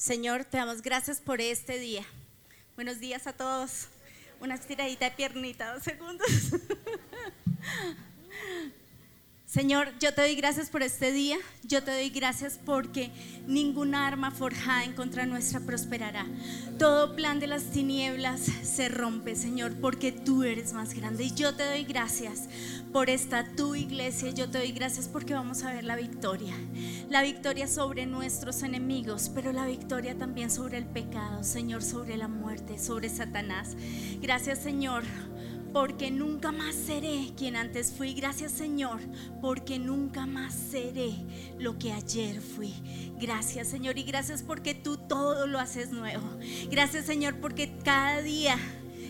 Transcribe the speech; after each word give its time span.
Señor, 0.00 0.46
te 0.46 0.56
damos 0.56 0.80
gracias 0.80 1.20
por 1.20 1.42
este 1.42 1.78
día. 1.78 2.06
Buenos 2.74 3.00
días 3.00 3.26
a 3.26 3.34
todos. 3.34 3.88
Una 4.40 4.54
estiradita 4.54 5.04
de 5.04 5.10
piernita, 5.10 5.74
dos 5.74 5.82
segundos. 5.82 6.26
Señor, 9.50 9.88
yo 9.98 10.14
te 10.14 10.20
doy 10.20 10.36
gracias 10.36 10.70
por 10.70 10.84
este 10.84 11.10
día. 11.10 11.36
Yo 11.64 11.82
te 11.82 11.90
doy 11.90 12.10
gracias 12.10 12.60
porque 12.64 13.10
ninguna 13.48 14.06
arma 14.06 14.30
forjada 14.30 14.84
en 14.84 14.92
contra 14.92 15.26
nuestra 15.26 15.58
prosperará. 15.58 16.24
Todo 16.78 17.16
plan 17.16 17.40
de 17.40 17.48
las 17.48 17.64
tinieblas 17.64 18.42
se 18.42 18.88
rompe, 18.88 19.34
Señor, 19.34 19.72
porque 19.80 20.12
tú 20.12 20.44
eres 20.44 20.72
más 20.72 20.94
grande. 20.94 21.24
Y 21.24 21.34
yo 21.34 21.52
te 21.56 21.64
doy 21.64 21.82
gracias 21.82 22.48
por 22.92 23.10
esta 23.10 23.44
tu 23.56 23.74
iglesia. 23.74 24.30
Yo 24.30 24.48
te 24.48 24.58
doy 24.58 24.70
gracias 24.70 25.08
porque 25.08 25.34
vamos 25.34 25.64
a 25.64 25.72
ver 25.72 25.82
la 25.82 25.96
victoria. 25.96 26.54
La 27.08 27.22
victoria 27.22 27.66
sobre 27.66 28.06
nuestros 28.06 28.62
enemigos, 28.62 29.32
pero 29.34 29.52
la 29.52 29.66
victoria 29.66 30.16
también 30.16 30.52
sobre 30.52 30.78
el 30.78 30.86
pecado, 30.86 31.42
Señor, 31.42 31.82
sobre 31.82 32.16
la 32.16 32.28
muerte, 32.28 32.78
sobre 32.78 33.08
Satanás. 33.08 33.70
Gracias, 34.22 34.60
Señor 34.60 35.02
porque 35.72 36.10
nunca 36.10 36.52
más 36.52 36.74
seré 36.74 37.32
quien 37.36 37.56
antes 37.56 37.92
fui. 37.92 38.14
Gracias 38.14 38.52
Señor, 38.52 39.00
porque 39.40 39.78
nunca 39.78 40.26
más 40.26 40.54
seré 40.54 41.14
lo 41.58 41.78
que 41.78 41.92
ayer 41.92 42.40
fui. 42.40 42.72
Gracias 43.20 43.68
Señor 43.68 43.98
y 43.98 44.04
gracias 44.04 44.42
porque 44.42 44.74
tú 44.74 44.96
todo 44.96 45.46
lo 45.46 45.58
haces 45.58 45.90
nuevo. 45.92 46.26
Gracias 46.70 47.06
Señor 47.06 47.36
porque 47.40 47.72
cada 47.84 48.22
día 48.22 48.56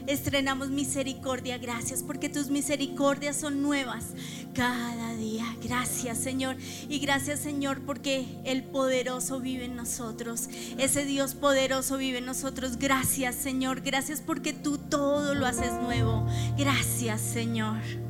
estrenamos 0.06 0.70
misericordia. 0.70 1.58
Gracias 1.58 2.02
porque 2.02 2.28
tus 2.28 2.48
misericordias 2.50 3.36
son 3.36 3.62
nuevas 3.62 4.06
cada 4.54 5.14
día. 5.14 5.44
Gracias 5.62 6.18
Señor. 6.18 6.56
Y 6.88 6.98
gracias 6.98 7.40
Señor 7.40 7.80
porque 7.82 8.26
el 8.44 8.64
poderoso 8.64 9.40
vive 9.40 9.64
en 9.64 9.76
nosotros. 9.76 10.48
Ese 10.78 11.04
Dios 11.04 11.34
poderoso 11.34 11.96
vive 11.96 12.18
en 12.18 12.26
nosotros. 12.26 12.76
Gracias 12.78 13.34
Señor. 13.34 13.80
Gracias 13.82 14.20
porque 14.20 14.52
tú 14.52 14.78
todo 14.78 15.34
lo 15.34 15.46
haces 15.46 15.72
nuevo. 15.82 16.26
Gracias 16.56 17.20
Señor. 17.20 18.09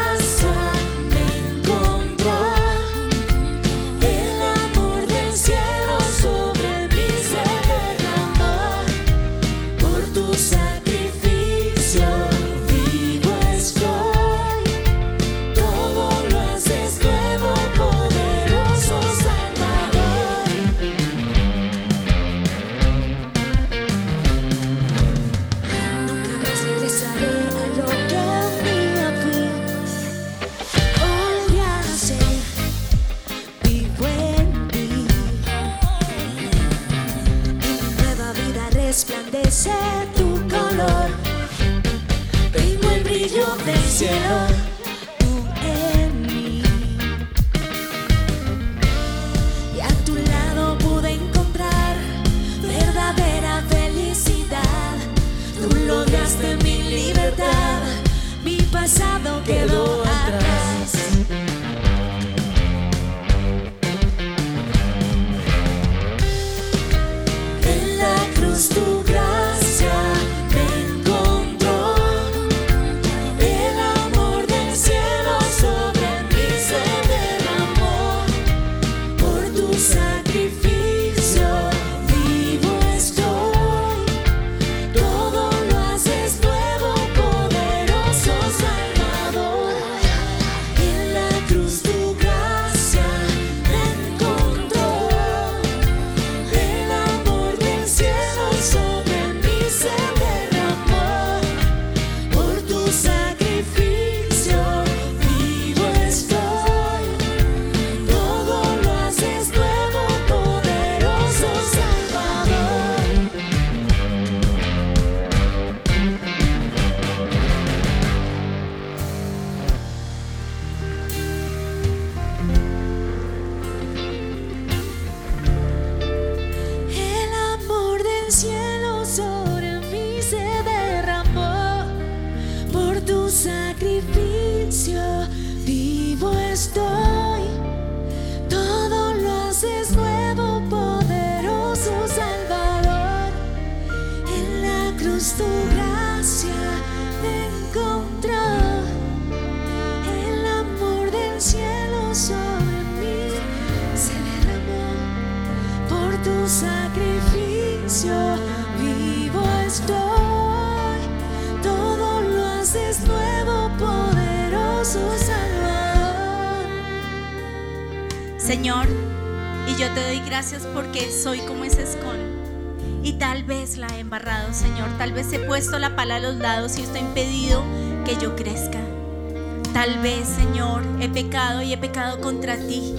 Tal 179.81 179.97
vez, 179.97 180.27
Señor, 180.27 180.83
he 180.99 181.09
pecado 181.09 181.63
y 181.63 181.73
he 181.73 181.77
pecado 181.79 182.21
contra 182.21 182.55
ti, 182.55 182.93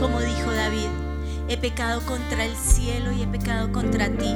como 0.00 0.20
dijo 0.20 0.50
David. 0.50 0.88
He 1.48 1.56
pecado 1.56 2.04
contra 2.04 2.44
el 2.44 2.56
cielo 2.56 3.12
y 3.12 3.22
he 3.22 3.26
pecado 3.28 3.70
contra 3.70 4.08
ti. 4.08 4.34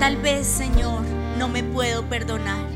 Tal 0.00 0.16
vez, 0.16 0.44
Señor, 0.44 1.02
no 1.38 1.46
me 1.46 1.62
puedo 1.62 2.02
perdonar 2.06 2.66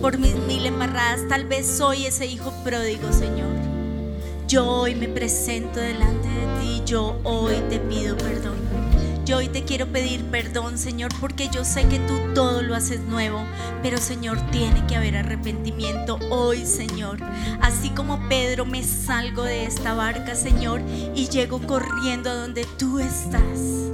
por 0.00 0.18
mis 0.18 0.34
mil 0.34 0.66
embarradas. 0.66 1.28
Tal 1.28 1.44
vez 1.44 1.68
soy 1.68 2.06
ese 2.06 2.26
hijo 2.26 2.52
pródigo, 2.64 3.12
Señor. 3.12 3.54
Yo 4.48 4.66
hoy 4.66 4.96
me 4.96 5.06
presento 5.06 5.78
delante 5.78 6.26
de 6.26 6.60
ti. 6.60 6.82
Yo 6.84 7.16
hoy 7.22 7.62
te 7.68 7.78
pido 7.78 8.16
perdón. 8.16 8.59
Yo 9.30 9.36
hoy 9.36 9.46
te 9.46 9.62
quiero 9.62 9.86
pedir 9.86 10.24
perdón, 10.24 10.76
Señor, 10.76 11.12
porque 11.20 11.48
yo 11.54 11.64
sé 11.64 11.84
que 11.86 12.00
tú 12.00 12.18
todo 12.34 12.62
lo 12.62 12.74
haces 12.74 12.98
nuevo, 13.02 13.44
pero 13.80 13.96
Señor, 13.98 14.40
tiene 14.50 14.84
que 14.88 14.96
haber 14.96 15.16
arrepentimiento 15.16 16.18
hoy, 16.30 16.66
Señor. 16.66 17.20
Así 17.60 17.90
como 17.90 18.28
Pedro, 18.28 18.66
me 18.66 18.82
salgo 18.82 19.44
de 19.44 19.66
esta 19.66 19.94
barca, 19.94 20.34
Señor, 20.34 20.80
y 21.14 21.28
llego 21.28 21.64
corriendo 21.64 22.28
a 22.28 22.34
donde 22.34 22.66
tú 22.76 22.98
estás. 22.98 23.92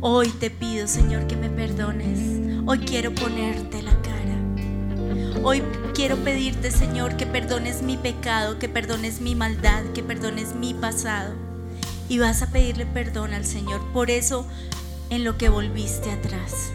Hoy 0.00 0.30
te 0.30 0.50
pido, 0.50 0.88
Señor, 0.88 1.28
que 1.28 1.36
me 1.36 1.48
perdones. 1.48 2.18
Hoy 2.66 2.80
quiero 2.80 3.14
ponerte 3.14 3.84
la 3.84 3.92
cara. 4.02 5.44
Hoy 5.44 5.62
quiero 5.94 6.16
pedirte, 6.16 6.72
Señor, 6.72 7.16
que 7.16 7.26
perdones 7.26 7.82
mi 7.82 7.96
pecado, 7.96 8.58
que 8.58 8.68
perdones 8.68 9.20
mi 9.20 9.36
maldad, 9.36 9.84
que 9.94 10.02
perdones 10.02 10.56
mi 10.56 10.74
pasado 10.74 11.51
y 12.12 12.18
vas 12.18 12.42
a 12.42 12.48
pedirle 12.48 12.84
perdón 12.84 13.32
al 13.32 13.46
Señor 13.46 13.80
por 13.94 14.10
eso 14.10 14.46
en 15.08 15.24
lo 15.24 15.38
que 15.38 15.48
volviste 15.48 16.10
atrás. 16.10 16.70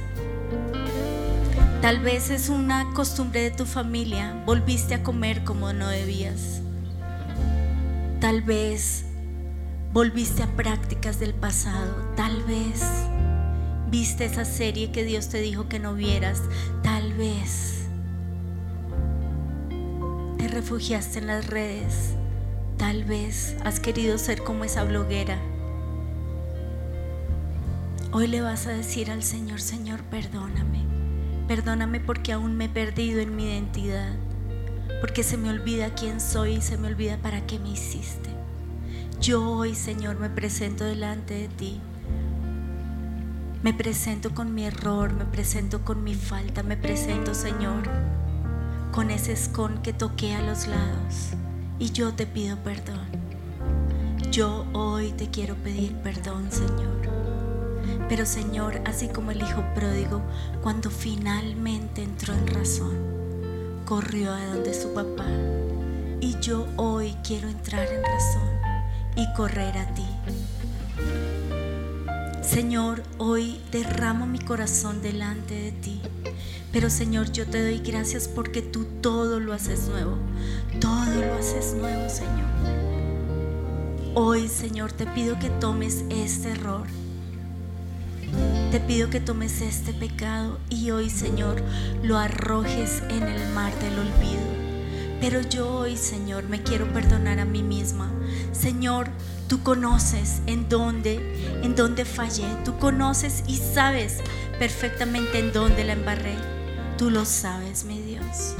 Tal 1.79 1.99
vez 1.99 2.31
es 2.31 2.49
una 2.49 2.91
costumbre 2.95 3.41
de 3.41 3.51
tu 3.51 3.67
familia, 3.67 4.41
volviste 4.47 4.95
a 4.95 5.03
comer 5.03 5.43
como 5.43 5.73
no 5.73 5.89
debías. 5.89 6.61
Tal 8.19 8.41
vez 8.41 9.05
volviste 9.93 10.41
a 10.41 10.47
prácticas 10.47 11.19
del 11.19 11.35
pasado, 11.35 11.93
tal 12.15 12.43
vez 12.45 12.81
viste 13.91 14.25
esa 14.25 14.43
serie 14.43 14.91
que 14.91 15.03
Dios 15.03 15.29
te 15.29 15.39
dijo 15.39 15.69
que 15.69 15.77
no 15.77 15.93
vieras, 15.93 16.41
tal 16.81 17.13
vez 17.13 17.83
te 20.39 20.47
refugiaste 20.47 21.19
en 21.19 21.27
las 21.27 21.45
redes 21.45 22.15
Tal 22.77 23.05
vez 23.05 23.55
has 23.65 23.79
querido 23.79 24.19
ser 24.19 24.43
como 24.43 24.63
esa 24.63 24.83
bloguera. 24.83 25.39
Hoy 28.11 28.27
le 28.27 28.41
vas 28.41 28.67
a 28.67 28.71
decir 28.71 29.09
al 29.09 29.23
Señor, 29.23 29.61
Señor, 29.61 30.03
perdóname. 30.03 30.85
Perdóname 31.47 31.99
porque 31.99 32.33
aún 32.33 32.55
me 32.55 32.65
he 32.65 32.69
perdido 32.69 33.19
en 33.19 33.35
mi 33.35 33.45
identidad. 33.45 34.13
Porque 35.01 35.23
se 35.23 35.37
me 35.37 35.49
olvida 35.49 35.95
quién 35.95 36.21
soy 36.21 36.57
y 36.57 36.61
se 36.61 36.77
me 36.77 36.87
olvida 36.87 37.17
para 37.17 37.47
qué 37.47 37.57
me 37.57 37.71
hiciste. 37.71 38.29
Yo 39.19 39.49
hoy, 39.49 39.73
Señor, 39.73 40.19
me 40.19 40.29
presento 40.29 40.83
delante 40.83 41.33
de 41.33 41.47
ti. 41.47 41.81
Me 43.63 43.73
presento 43.73 44.35
con 44.35 44.53
mi 44.53 44.65
error, 44.65 45.13
me 45.13 45.25
presento 45.25 45.83
con 45.83 46.03
mi 46.03 46.13
falta, 46.13 46.61
me 46.61 46.77
presento, 46.77 47.33
Señor, 47.33 47.89
con 48.91 49.09
ese 49.09 49.33
escón 49.33 49.81
que 49.81 49.93
toqué 49.93 50.35
a 50.35 50.43
los 50.43 50.67
lados 50.67 51.31
y 51.79 51.91
yo 51.91 52.13
te 52.13 52.25
pido 52.25 52.57
perdón. 52.57 53.07
Yo 54.31 54.65
hoy 54.73 55.11
te 55.11 55.29
quiero 55.29 55.55
pedir 55.55 55.95
perdón, 55.97 56.51
Señor. 56.51 56.97
Pero 58.09 58.25
Señor, 58.25 58.81
así 58.85 59.09
como 59.09 59.31
el 59.31 59.41
Hijo 59.41 59.63
pródigo, 59.75 60.21
cuando 60.61 60.89
finalmente 60.89 62.03
entró 62.03 62.33
en 62.33 62.47
razón, 62.47 62.95
corrió 63.85 64.31
a 64.31 64.45
donde 64.47 64.73
su 64.73 64.93
papá. 64.93 65.25
Y 66.19 66.39
yo 66.39 66.65
hoy 66.77 67.15
quiero 67.23 67.49
entrar 67.49 67.85
en 67.87 68.03
razón 68.03 68.49
y 69.15 69.33
correr 69.33 69.77
a 69.77 69.93
ti. 69.93 70.05
Señor, 72.41 73.03
hoy 73.17 73.61
derramo 73.71 74.25
mi 74.25 74.39
corazón 74.39 75.01
delante 75.01 75.53
de 75.53 75.71
ti. 75.73 76.01
Pero 76.77 76.91
Señor, 76.91 77.31
yo 77.31 77.47
te 77.47 77.59
doy 77.59 77.79
gracias 77.79 78.27
porque 78.27 78.61
tú 78.61 78.85
todo 79.01 79.39
lo 79.39 79.51
haces 79.51 79.87
nuevo. 79.87 80.15
Todo 80.79 81.25
lo 81.25 81.33
haces 81.33 81.73
nuevo, 81.73 82.07
Señor. 82.07 82.45
Hoy, 84.13 84.47
Señor, 84.47 84.91
te 84.91 85.07
pido 85.07 85.39
que 85.39 85.49
tomes 85.49 86.03
este 86.11 86.51
error. 86.51 86.85
Te 88.69 88.79
pido 88.79 89.09
que 89.09 89.19
tomes 89.19 89.61
este 89.61 89.91
pecado 89.91 90.59
y 90.69 90.91
hoy, 90.91 91.09
Señor, 91.09 91.63
lo 92.03 92.19
arrojes 92.19 93.01
en 93.09 93.23
el 93.23 93.53
mar 93.53 93.73
del 93.79 93.97
olvido. 93.97 94.45
Pero 95.19 95.41
yo 95.41 95.79
hoy, 95.79 95.97
Señor, 95.97 96.47
me 96.47 96.61
quiero 96.61 96.93
perdonar 96.93 97.39
a 97.39 97.45
mí 97.45 97.63
misma. 97.63 98.11
Señor, 98.51 99.07
tú 99.47 99.63
conoces 99.63 100.43
en 100.45 100.69
dónde, 100.69 101.59
en 101.63 101.75
dónde 101.75 102.05
fallé. 102.05 102.45
Tú 102.63 102.77
conoces 102.77 103.43
y 103.47 103.55
sabes 103.55 104.17
perfectamente 104.59 105.39
en 105.39 105.51
dónde 105.51 105.83
la 105.83 105.93
embarré. 105.93 106.56
Tú 106.97 107.11
lo 107.11 107.25
sabes, 107.25 107.83
mi 107.83 108.01
Dios. 108.01 108.55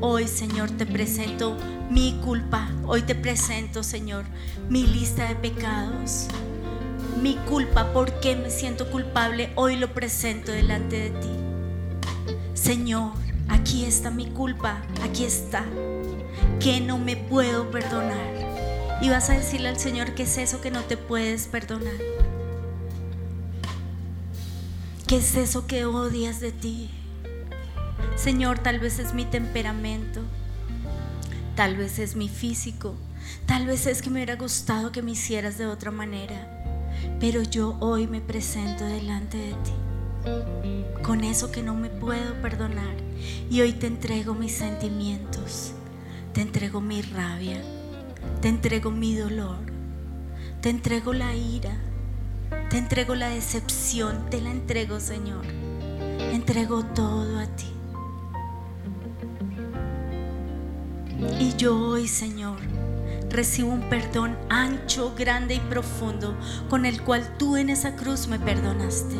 Hoy, 0.00 0.28
Señor, 0.28 0.70
te 0.70 0.86
presento 0.86 1.58
mi 1.90 2.18
culpa. 2.24 2.70
Hoy 2.86 3.02
te 3.02 3.14
presento, 3.14 3.82
Señor, 3.82 4.24
mi 4.70 4.86
lista 4.86 5.28
de 5.28 5.34
pecados. 5.34 6.26
Mi 7.20 7.34
culpa, 7.46 7.92
¿por 7.92 8.18
qué 8.20 8.34
me 8.34 8.48
siento 8.48 8.90
culpable? 8.90 9.52
Hoy 9.56 9.76
lo 9.76 9.92
presento 9.92 10.52
delante 10.52 10.96
de 10.96 11.10
ti. 11.10 11.28
Señor, 12.54 13.12
aquí 13.48 13.84
está 13.84 14.10
mi 14.10 14.30
culpa, 14.30 14.80
aquí 15.02 15.24
está, 15.24 15.66
que 16.60 16.80
no 16.80 16.96
me 16.96 17.14
puedo 17.14 17.70
perdonar. 17.70 18.98
Y 19.02 19.10
vas 19.10 19.28
a 19.28 19.34
decirle 19.34 19.68
al 19.68 19.78
Señor 19.78 20.14
qué 20.14 20.22
es 20.22 20.38
eso 20.38 20.62
que 20.62 20.70
no 20.70 20.80
te 20.80 20.96
puedes 20.96 21.46
perdonar. 21.48 21.92
¿Qué 25.06 25.18
es 25.18 25.34
eso 25.34 25.66
que 25.66 25.84
odias 25.84 26.40
de 26.40 26.50
ti? 26.50 26.90
Señor, 28.16 28.58
tal 28.58 28.78
vez 28.78 28.98
es 28.98 29.12
mi 29.12 29.24
temperamento, 29.24 30.20
tal 31.56 31.76
vez 31.76 31.98
es 31.98 32.16
mi 32.16 32.28
físico, 32.28 32.94
tal 33.46 33.66
vez 33.66 33.86
es 33.86 34.02
que 34.02 34.10
me 34.10 34.16
hubiera 34.16 34.36
gustado 34.36 34.92
que 34.92 35.02
me 35.02 35.10
hicieras 35.12 35.58
de 35.58 35.66
otra 35.66 35.90
manera, 35.90 36.62
pero 37.20 37.42
yo 37.42 37.76
hoy 37.80 38.06
me 38.06 38.20
presento 38.20 38.84
delante 38.84 39.36
de 39.36 39.52
ti 39.52 39.72
con 41.02 41.22
eso 41.22 41.52
que 41.52 41.62
no 41.62 41.74
me 41.74 41.90
puedo 41.90 42.40
perdonar 42.40 42.94
y 43.50 43.60
hoy 43.60 43.72
te 43.72 43.86
entrego 43.86 44.34
mis 44.34 44.52
sentimientos, 44.52 45.72
te 46.32 46.40
entrego 46.40 46.80
mi 46.80 47.02
rabia, 47.02 47.62
te 48.40 48.48
entrego 48.48 48.90
mi 48.90 49.14
dolor, 49.14 49.58
te 50.62 50.70
entrego 50.70 51.12
la 51.12 51.34
ira, 51.34 51.76
te 52.70 52.78
entrego 52.78 53.14
la 53.14 53.28
decepción, 53.28 54.30
te 54.30 54.40
la 54.40 54.50
entrego 54.50 54.98
Señor, 54.98 55.44
entrego 56.32 56.84
todo 56.84 57.38
a 57.38 57.46
ti. 57.48 57.73
Y 61.38 61.54
yo 61.56 61.78
hoy, 61.78 62.08
Señor, 62.08 62.58
recibo 63.30 63.70
un 63.70 63.88
perdón 63.88 64.36
ancho, 64.48 65.14
grande 65.16 65.54
y 65.54 65.60
profundo 65.60 66.36
con 66.68 66.86
el 66.86 67.02
cual 67.02 67.36
tú 67.38 67.56
en 67.56 67.70
esa 67.70 67.96
cruz 67.96 68.26
me 68.28 68.38
perdonaste. 68.38 69.16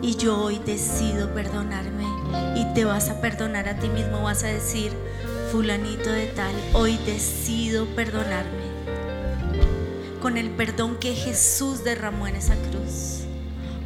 Y 0.00 0.16
yo 0.16 0.38
hoy 0.38 0.58
decido 0.64 1.32
perdonarme 1.32 2.06
y 2.56 2.64
te 2.74 2.84
vas 2.84 3.08
a 3.08 3.20
perdonar 3.20 3.68
a 3.68 3.76
ti 3.76 3.88
mismo, 3.88 4.22
vas 4.22 4.42
a 4.44 4.48
decir, 4.48 4.92
fulanito 5.50 6.10
de 6.10 6.26
tal, 6.26 6.54
hoy 6.72 6.96
decido 7.06 7.86
perdonarme 7.86 8.72
con 10.20 10.38
el 10.38 10.50
perdón 10.50 10.96
que 10.98 11.14
Jesús 11.14 11.82
derramó 11.82 12.28
en 12.28 12.36
esa 12.36 12.54
cruz. 12.54 13.22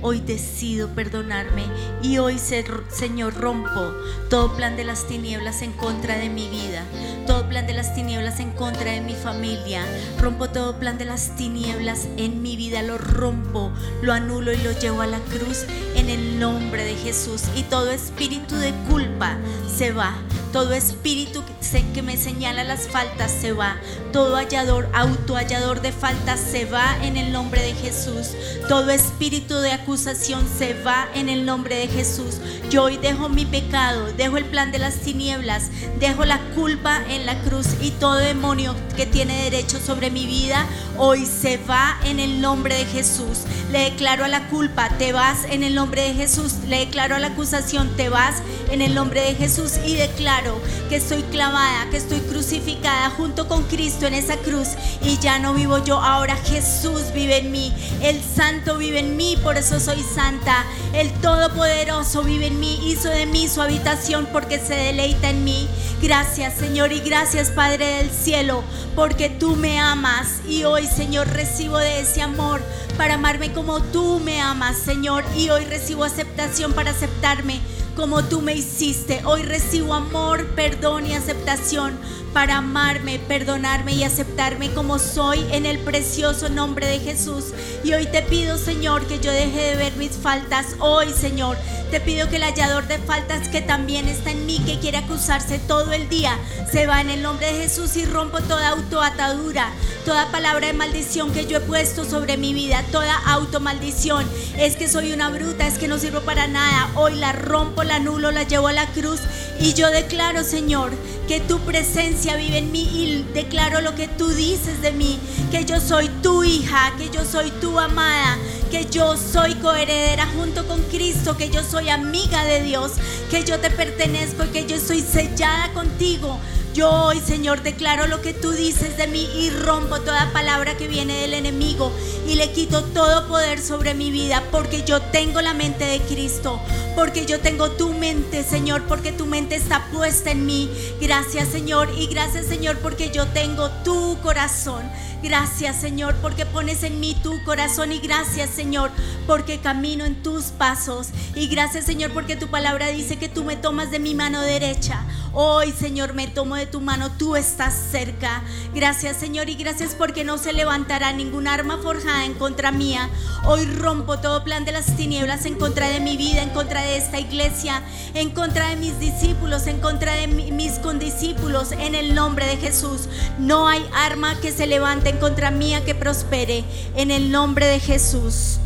Hoy 0.03 0.21
decido 0.21 0.89
perdonarme 0.89 1.65
y 2.03 2.19
hoy, 2.19 2.39
Señor, 2.39 3.35
rompo 3.35 3.93
todo 4.31 4.55
plan 4.55 4.77
de 4.77 4.85
las 4.85 5.07
tinieblas 5.07 5.63
en 5.63 5.73
contra 5.73 6.17
de 6.17 6.29
mi 6.29 6.49
vida, 6.49 6.85
todo 7.27 7.49
plan 7.49 7.67
de 7.67 7.73
las 7.73 7.95
tinieblas 7.95 8.39
en 8.41 8.53
contra 8.53 8.93
de 8.93 9.01
mi 9.01 9.15
familia, 9.15 9.85
rompo 10.21 10.49
todo 10.51 10.79
plan 10.79 10.99
de 10.99 11.07
las 11.07 11.35
tinieblas 11.37 12.09
en 12.17 12.43
mi 12.43 12.57
vida, 12.57 12.83
lo 12.83 12.99
rompo, 12.99 13.73
lo 14.03 14.13
anulo 14.13 14.53
y 14.53 14.59
lo 14.59 14.73
llevo 14.79 15.01
a 15.01 15.07
la 15.07 15.19
cruz 15.19 15.65
en 15.95 16.11
el 16.11 16.39
nombre 16.39 16.85
de 16.85 16.95
Jesús. 16.95 17.43
Y 17.57 17.63
todo 17.65 17.91
espíritu 17.91 18.57
de 18.57 18.73
culpa 18.89 19.39
se 19.75 19.93
va, 19.93 20.15
todo 20.57 20.73
espíritu 20.73 21.45
que 21.93 22.03
me 22.03 22.17
señala 22.17 22.65
las 22.65 22.89
faltas 22.89 23.31
se 23.31 23.53
va, 23.53 23.77
todo 24.13 24.37
hallador, 24.37 24.89
autohallador 24.95 25.83
de 25.83 25.93
faltas 25.93 26.41
se 26.41 26.65
va 26.65 26.97
en 27.03 27.17
el 27.17 27.33
nombre 27.33 27.61
de 27.61 27.75
Jesús, 27.75 28.29
todo 28.69 28.91
espíritu 28.91 29.57
de 29.57 29.73
acusación 29.73 30.47
se 30.59 30.75
va 30.83 31.09
en 31.15 31.29
el 31.29 31.45
nombre 31.45 31.77
de 31.77 31.89
Jesús. 31.89 32.37
Yo 32.71 32.85
hoy 32.85 32.97
dejo 32.99 33.29
mi 33.29 33.45
pecado, 33.45 34.13
dejo 34.17 34.37
el 34.37 34.45
plan 34.45 34.73
de 34.73 34.79
las 34.79 35.01
tinieblas, 35.01 35.71
dejo 35.99 36.25
la 36.25 36.39
culpa 36.55 37.03
en 37.11 37.27
la 37.27 37.39
cruz 37.43 37.67
y 37.81 37.91
todo 37.91 38.15
demonio 38.15 38.75
que 38.97 39.07
tiene 39.07 39.45
derecho 39.45 39.81
sobre 39.81 40.11
mi 40.11 40.27
vida, 40.27 40.67
hoy 40.99 41.27
se 41.27 41.59
va 41.59 41.99
en 42.05 42.21
el 42.21 42.41
nombre 42.41 42.77
de 42.77 42.85
Jesús. 42.87 43.41
Le 43.73 43.91
declaro 43.91 44.25
a 44.25 44.29
la 44.29 44.49
culpa, 44.49 44.89
te 44.97 45.13
vas 45.13 45.45
en 45.51 45.65
el 45.65 45.75
nombre 45.75 46.03
de 46.03 46.15
Jesús. 46.15 46.55
Le 46.69 46.79
declaro 46.79 47.17
a 47.17 47.19
la 47.19 47.29
acusación, 47.29 47.97
te 47.97 48.09
vas 48.09 48.37
en 48.71 48.81
el 48.81 48.95
nombre 48.95 49.21
de 49.21 49.35
Jesús 49.35 49.73
y 49.85 49.97
declaro 49.97 50.46
que 50.89 50.97
estoy 50.97 51.23
clavada, 51.25 51.89
que 51.91 51.97
estoy 51.97 52.21
crucificada 52.21 53.11
junto 53.11 53.49
con 53.49 53.65
Cristo 53.65 54.07
en 54.07 54.15
esa 54.15 54.37
cruz. 54.37 54.69
Y 55.03 55.19
ya 55.19 55.39
no 55.39 55.55
vivo 55.55 55.79
yo, 55.85 56.01
ahora 56.01 56.37
Jesús 56.37 57.13
vive 57.15 57.39
en 57.39 57.53
mí, 57.53 57.73
el 58.03 58.21
Santo 58.23 58.79
vive 58.79 59.01
en 59.01 59.17
mí, 59.17 59.37
por 59.43 59.57
eso 59.57 59.81
soy 59.81 60.03
santa, 60.03 60.65
el 60.93 61.13
Todopoderoso 61.21 62.23
vive 62.23 62.47
en 62.47 62.61
mí, 62.61 62.79
hizo 62.91 63.09
de 63.09 63.27
mí 63.27 63.49
su 63.49 63.61
habitación 63.61 64.29
porque 64.33 64.59
se 64.59 64.75
deleita 64.75 65.31
en 65.31 65.45
mí. 65.45 65.69
Gracias 66.03 66.55
Señor 66.59 66.93
y 66.93 67.01
gracias 67.01 67.51
Padre 67.51 67.87
del 67.97 68.11
cielo 68.11 68.63
porque 68.95 69.31
tú 69.31 69.57
me 69.57 69.81
amas. 69.81 70.41
Y 70.49 70.65
hoy 70.65 70.87
Señor 70.87 71.29
recibo 71.29 71.79
de 71.79 72.01
ese 72.01 72.23
amor 72.23 72.61
para 72.97 73.15
amarme 73.15 73.53
como 73.53 73.81
tú 73.81 74.21
me 74.21 74.41
amas 74.41 74.77
Señor. 74.77 75.25
Y 75.37 75.49
hoy 75.51 75.65
recibo 75.65 76.05
aceptación 76.05 76.73
para 76.75 76.91
aceptarme 76.91 77.61
como 77.97 78.23
tú 78.25 78.43
me 78.43 78.55
hiciste. 78.55 79.23
Hoy 79.25 79.43
recibo 79.43 79.95
amor, 79.95 80.47
perdón 80.55 81.07
y 81.07 81.15
aceptación 81.15 81.99
para 82.37 82.59
amarme, 82.59 83.19
perdonarme 83.19 83.95
y 83.95 84.05
aceptarme 84.05 84.71
como 84.73 84.99
soy 84.99 85.47
en 85.53 85.65
el 85.65 85.79
precioso 85.79 86.51
nombre 86.51 86.87
de 86.87 86.99
Jesús. 87.01 87.47
Y 87.83 87.95
hoy 87.95 88.05
te 88.05 88.21
pido, 88.21 88.59
Señor, 88.59 89.07
que 89.07 89.19
yo 89.21 89.33
deje 89.33 89.59
de 89.59 89.77
ver 89.77 89.97
mis 89.97 90.13
faltas. 90.13 90.77
Hoy, 90.79 91.15
Señor, 91.15 91.57
te 91.91 91.99
pido 91.99 92.29
que 92.29 92.37
el 92.37 92.43
hallador 92.43 92.87
de 92.89 92.99
faltas 92.99 93.49
que 93.49 93.63
también 93.63 94.07
está 94.07 94.33
en 94.33 94.45
mí, 94.45 94.61
que 94.67 94.79
quiere 94.79 94.99
acusarse 94.99 95.59
todo 95.61 95.93
el 95.93 96.11
día, 96.11 96.37
se 96.71 96.87
va 96.87 97.01
en 97.01 97.09
el 97.09 97.23
nombre 97.23 97.47
de 97.47 97.63
Jesús 97.63 97.97
y 97.97 98.05
rompo 98.05 98.41
toda 98.41 98.69
autoatadura, 98.69 99.71
toda 100.05 100.31
palabra 100.31 100.67
de 100.67 100.73
maldición 100.75 101.33
que 101.33 101.47
yo 101.47 101.57
he 101.57 101.61
puesto 101.61 102.05
sobre 102.05 102.37
mi 102.37 102.53
vida, 102.53 102.85
toda 102.93 103.17
automaldición. 103.29 104.27
Es 104.59 104.77
que 104.77 104.89
soy 104.89 105.13
una 105.13 105.31
bruta, 105.31 105.67
es 105.67 105.79
que 105.79 105.89
no 105.89 105.99
sirvo 105.99 106.21
para 106.21 106.49
nada. 106.49 106.91
Hoy 106.97 107.15
la 107.15 107.33
rompo, 107.33 107.83
la 107.87 107.97
anulo, 107.97 108.31
la 108.31 108.43
llevo 108.43 108.69
a 108.69 108.73
la 108.73 108.87
cruz 108.89 109.21
y 109.61 109.75
yo 109.75 109.91
declaro, 109.91 110.45
Señor, 110.45 110.93
que 111.27 111.41
tu 111.41 111.59
presencia 111.61 112.37
vive 112.37 112.59
en 112.59 112.71
mí 112.73 112.83
y 112.83 113.27
declaro 113.33 113.81
lo 113.81 113.95
que 113.95 114.09
tú 114.09 114.29
dices 114.29 114.81
de 114.83 114.93
mí, 114.93 115.19
que 115.51 115.65
yo 115.65 115.81
soy 115.81 116.09
tu 116.23 116.45
hija, 116.45 116.93
que 116.99 117.11
yo 117.11 117.25
soy 117.25 117.51
tu 117.53 117.79
amada, 117.79 118.39
que 118.71 118.87
yo 118.87 119.17
soy 119.17 119.55
coheredera 119.55 120.27
junto 120.37 120.67
con 120.67 120.83
Cristo, 120.85 121.37
que 121.37 121.51
yo 121.51 121.63
soy 121.63 121.89
amiga 121.89 122.45
de 122.45 122.63
Dios, 122.63 122.93
que 123.31 123.45
yo 123.45 123.59
te 123.59 123.71
pertenezco 123.71 124.45
y 124.45 124.49
que 124.49 124.67
yo 124.67 124.79
soy 124.79 125.01
sellada 125.01 125.73
contigo. 125.73 126.39
Yo 126.77 126.91
hoy, 126.91 127.21
Señor, 127.21 127.63
declaro 127.63 128.07
lo 128.07 128.21
que 128.21 128.35
tú 128.35 128.51
dices 128.51 128.99
de 128.99 129.07
mí 129.07 129.27
y 129.35 129.49
rompo 129.49 129.99
toda 130.01 130.31
palabra 130.35 130.77
que 130.77 130.89
viene 130.89 131.23
del 131.23 131.33
enemigo 131.33 131.91
y 132.29 132.35
le 132.35 132.53
quito 132.53 132.85
todo 132.85 133.29
poder 133.29 133.63
sobre 133.63 133.95
mi 133.95 134.11
vida 134.11 134.43
porque 134.53 134.85
yo 134.85 135.01
tengo 135.01 135.41
la 135.41 135.55
mente 135.55 135.87
de 135.87 136.01
Cristo, 136.01 136.61
porque 136.95 137.25
yo 137.25 137.41
tengo 137.41 137.71
tu 137.71 137.95
mente, 137.95 138.45
Señor, 138.45 138.83
porque 138.83 139.11
tu 139.11 139.25
mente 139.25 139.55
está 139.55 139.87
puesta 139.91 140.33
en 140.33 140.45
mí. 140.45 140.71
Gracias, 141.01 141.49
Señor, 141.49 141.89
y 141.97 142.09
gracias, 142.09 142.45
Señor, 142.45 142.77
porque 142.81 143.11
yo 143.11 143.27
tengo 143.29 143.71
tu 143.83 144.19
corazón. 144.21 144.83
Gracias 145.27 145.75
Señor 145.75 146.15
porque 146.23 146.47
pones 146.47 146.85
en 146.85 147.01
mí 147.01 147.17
tu 147.21 147.43
corazón 147.43 147.91
y 147.91 147.99
gracias 147.99 148.49
Señor 148.49 148.93
porque 149.27 149.59
camino 149.59 150.05
en 150.05 150.23
tus 150.23 150.45
pasos 150.45 151.09
y 151.35 151.49
gracias 151.49 151.85
Señor 151.85 152.13
porque 152.13 152.37
tu 152.37 152.47
palabra 152.47 152.87
dice 152.91 153.17
que 153.17 153.29
tú 153.29 153.43
me 153.43 153.57
tomas 153.57 153.91
de 153.91 153.99
mi 153.99 154.15
mano 154.15 154.41
derecha. 154.41 155.05
Hoy 155.33 155.73
Señor 155.73 156.15
me 156.15 156.29
tomo 156.29 156.55
de 156.55 156.67
tu 156.67 156.81
mano, 156.81 157.11
tú 157.19 157.35
estás 157.35 157.75
cerca. 157.75 158.45
Gracias 158.73 159.17
Señor 159.17 159.51
y 159.51 159.57
gracias 159.57 159.97
porque 159.97 160.23
no 160.23 160.39
se 160.39 160.53
levantará 160.53 161.13
ningún 161.13 161.49
arma 161.49 161.79
forjada 161.79 162.25
en 162.25 162.35
contra 162.35 162.71
mía. 162.71 163.11
Hoy 163.45 163.67
rompo 163.67 164.21
todo 164.21 164.45
plan 164.45 164.65
de 164.65 164.73
las 164.73 164.97
tinieblas 164.97 165.45
en 165.45 165.57
contra 165.57 165.89
de 165.89 165.99
mi 165.99 166.17
vida, 166.17 166.43
en 166.43 166.51
contra 166.51 166.83
de 166.83 166.97
esta 166.97 167.19
iglesia, 167.19 167.83
en 168.15 168.31
contra 168.31 168.69
de 168.69 168.77
mis 168.77 168.99
discípulos, 169.01 169.67
en 169.67 169.81
contra 169.81 170.15
de 170.15 170.29
mis 170.29 170.79
condiscípulos 170.79 171.73
en 171.73 171.97
el 171.97 172.15
nombre 172.15 172.47
de 172.47 172.59
Jesús. 172.59 173.09
No 173.39 173.67
hay 173.67 173.85
arma 173.93 174.41
que 174.41 174.53
se 174.53 174.69
levante 174.69 175.16
en 175.17 175.21
contra 175.21 175.51
mía 175.51 175.83
que 175.85 175.95
prospere 175.95 176.65
en 176.95 177.11
el 177.11 177.31
nombre 177.31 177.67
de 177.67 177.81
Jesús. 177.81 178.59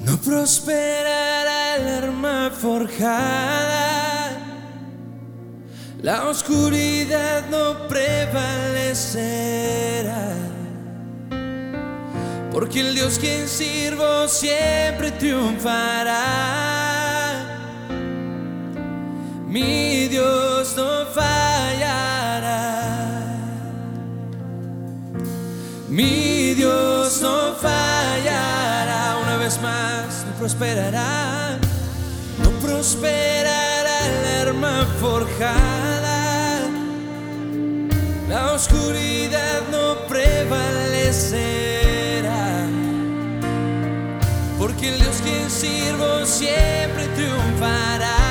No 0.00 0.16
prosperará 0.18 1.76
el 1.76 2.04
arma 2.04 2.50
forjada, 2.50 4.38
la 6.02 6.28
oscuridad 6.28 7.44
no 7.50 7.86
prevalecerá 7.88 8.54
porque 12.54 12.80
el 12.80 12.94
Dios 12.94 13.18
quien 13.18 13.48
sirvo 13.48 14.28
siempre 14.28 15.10
triunfará. 15.10 16.22
Mi 19.48 20.06
Dios 20.06 20.76
no 20.76 21.04
fallará. 21.12 22.52
Mi 25.88 26.54
Dios 26.54 27.20
no 27.20 27.56
fallará. 27.60 29.16
Una 29.20 29.36
vez 29.36 29.60
más, 29.60 30.24
no 30.24 30.38
prosperará. 30.38 31.58
No 32.40 32.50
prosperará 32.64 34.06
el 34.06 34.48
arma 34.48 34.86
forjada. 35.00 36.60
La 38.28 38.52
oscuridad 38.52 39.62
no 39.72 40.06
prevalece 40.06 41.83
sirvo 45.48 46.24
siempre 46.24 47.06
triunfará. 47.14 48.23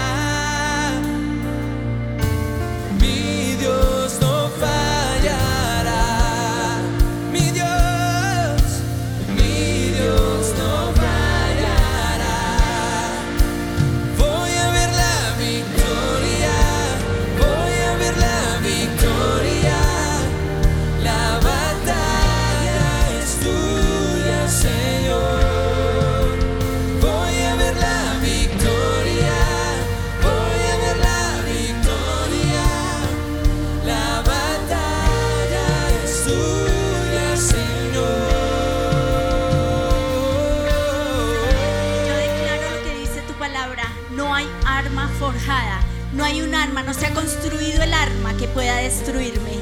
Se 47.04 47.08
ha 47.10 47.14
construido 47.14 47.84
el 47.84 47.94
arma 47.94 48.34
que 48.38 48.48
pueda 48.48 48.78
destruirme. 48.78 49.53